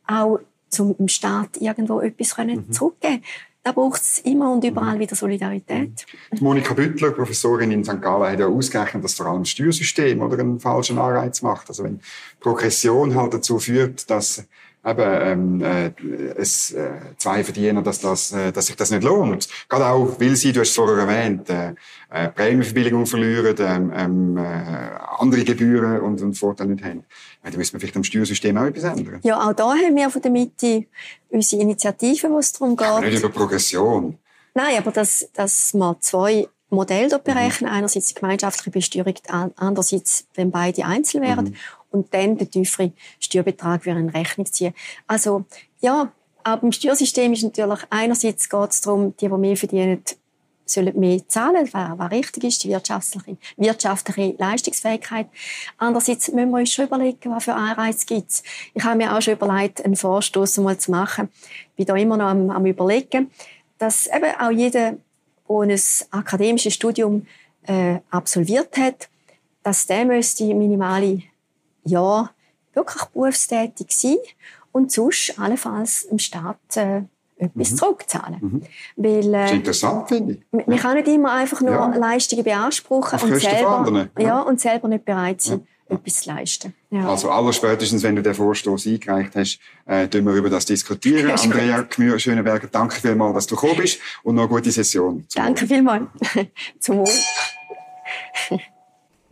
[0.07, 2.71] auch zum im Staat irgendwo etwas mhm.
[2.71, 3.21] zurückgeben
[3.63, 6.05] da braucht es immer und überall wieder Solidarität.
[6.41, 8.01] Monika Büttler, Professorin in St.
[8.01, 11.69] Gallen, hat ja ausgerechnet, dass vor allem das Steuersystem oder einen falschen Anreiz macht.
[11.69, 12.01] Also wenn
[12.41, 14.45] Progression halt dazu führt, dass
[14.85, 15.91] eben, ähm, äh,
[16.35, 19.47] es, äh, zwei Verdiener, dass, das, äh, dass sich das nicht lohnt.
[19.69, 21.73] Gerade auch, weil sie, du hast es vorher erwähnt, äh,
[22.09, 24.41] äh, Prämienverbilligung verlieren, ähm, ähm, äh,
[25.19, 27.05] andere Gebühren und, und Vorteile nicht haben.
[27.43, 29.19] Ja, da müssen wir vielleicht am Steuersystem auch etwas ändern.
[29.23, 30.85] Ja, auch da haben wir von der Mitte
[31.29, 32.87] unsere Initiative, wo es darum geht.
[32.87, 34.17] Ja, nicht über Progression.
[34.53, 37.69] Nein, aber dass, dass man zwei Modelle dort berechnen.
[37.69, 37.77] Mhm.
[37.77, 39.13] Einerseits die gemeinschaftliche Besteuerung,
[39.55, 41.45] andererseits, wenn beide einzeln wären.
[41.45, 41.55] Mhm
[41.93, 44.73] und dann den tieferen Steuerbetrag in Rechnung ziehen.
[45.07, 45.45] Also,
[45.79, 46.11] ja,
[46.43, 50.03] aber im Steuersystem ist natürlich einerseits geht es darum, die, die mehr verdienen,
[50.65, 55.27] sollen mehr zahlen, was, richtig ist, die wirtschaftliche, wirtschaftliche Leistungsfähigkeit.
[55.77, 58.43] Andererseits müssen wir uns schon überlegen, was für Anreize gibt.
[58.73, 61.29] Ich habe mir auch schon überlegt, einen Vorstoß mal zu machen.
[61.69, 63.31] Ich bin da immer noch am, am überlegen,
[63.77, 64.95] dass eben auch jeder,
[65.49, 65.79] der ein
[66.11, 67.25] akademisches Studium
[67.67, 69.09] äh, absolviert hat,
[69.63, 71.23] dass der müsste minimale
[71.85, 72.29] ja
[72.73, 74.17] wirklich berufstätig sein
[74.71, 77.03] und sonst allenfalls dem Staat äh,
[77.37, 77.75] etwas mhm.
[77.77, 78.39] zurückzahlen.
[78.41, 78.61] Mhm.
[78.95, 80.39] Weil, äh, das ist interessant, finde ich.
[80.51, 80.77] Man ja.
[80.77, 81.95] kann nicht immer einfach nur ja.
[81.95, 84.23] Leistungen beanspruchen und selber, ja.
[84.23, 84.41] ja.
[84.41, 85.95] und selber nicht bereit sein, ja.
[85.95, 86.73] etwas zu leisten.
[86.89, 87.09] Ja.
[87.09, 91.31] Also allerspätestens, wenn du den Vorstoß eingereicht hast, äh, tun wir über das diskutieren.
[91.37, 95.25] Andrea Gmür, Schöneberger, danke vielmals, dass du gekommen bist und noch eine gute Session.
[95.35, 96.07] Danke vielmals.
[96.79, 98.59] Zum Wohl.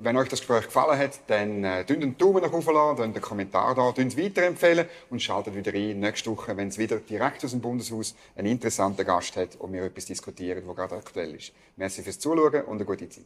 [0.04, 3.76] Wenn euch das Gespräch gefallen hat, dann äh, einen Daumen nach oben lassen, einen Kommentar
[3.76, 8.16] da, weiterempfehlen und schaltet wieder ein nächste Woche, wenn es wieder direkt aus dem Bundeshaus
[8.36, 11.54] einen interessanten Gast hat und wir etwas diskutieren, was gerade aktuell ist.
[11.76, 13.26] Merci fürs Zuschauen und eine gute Zeit.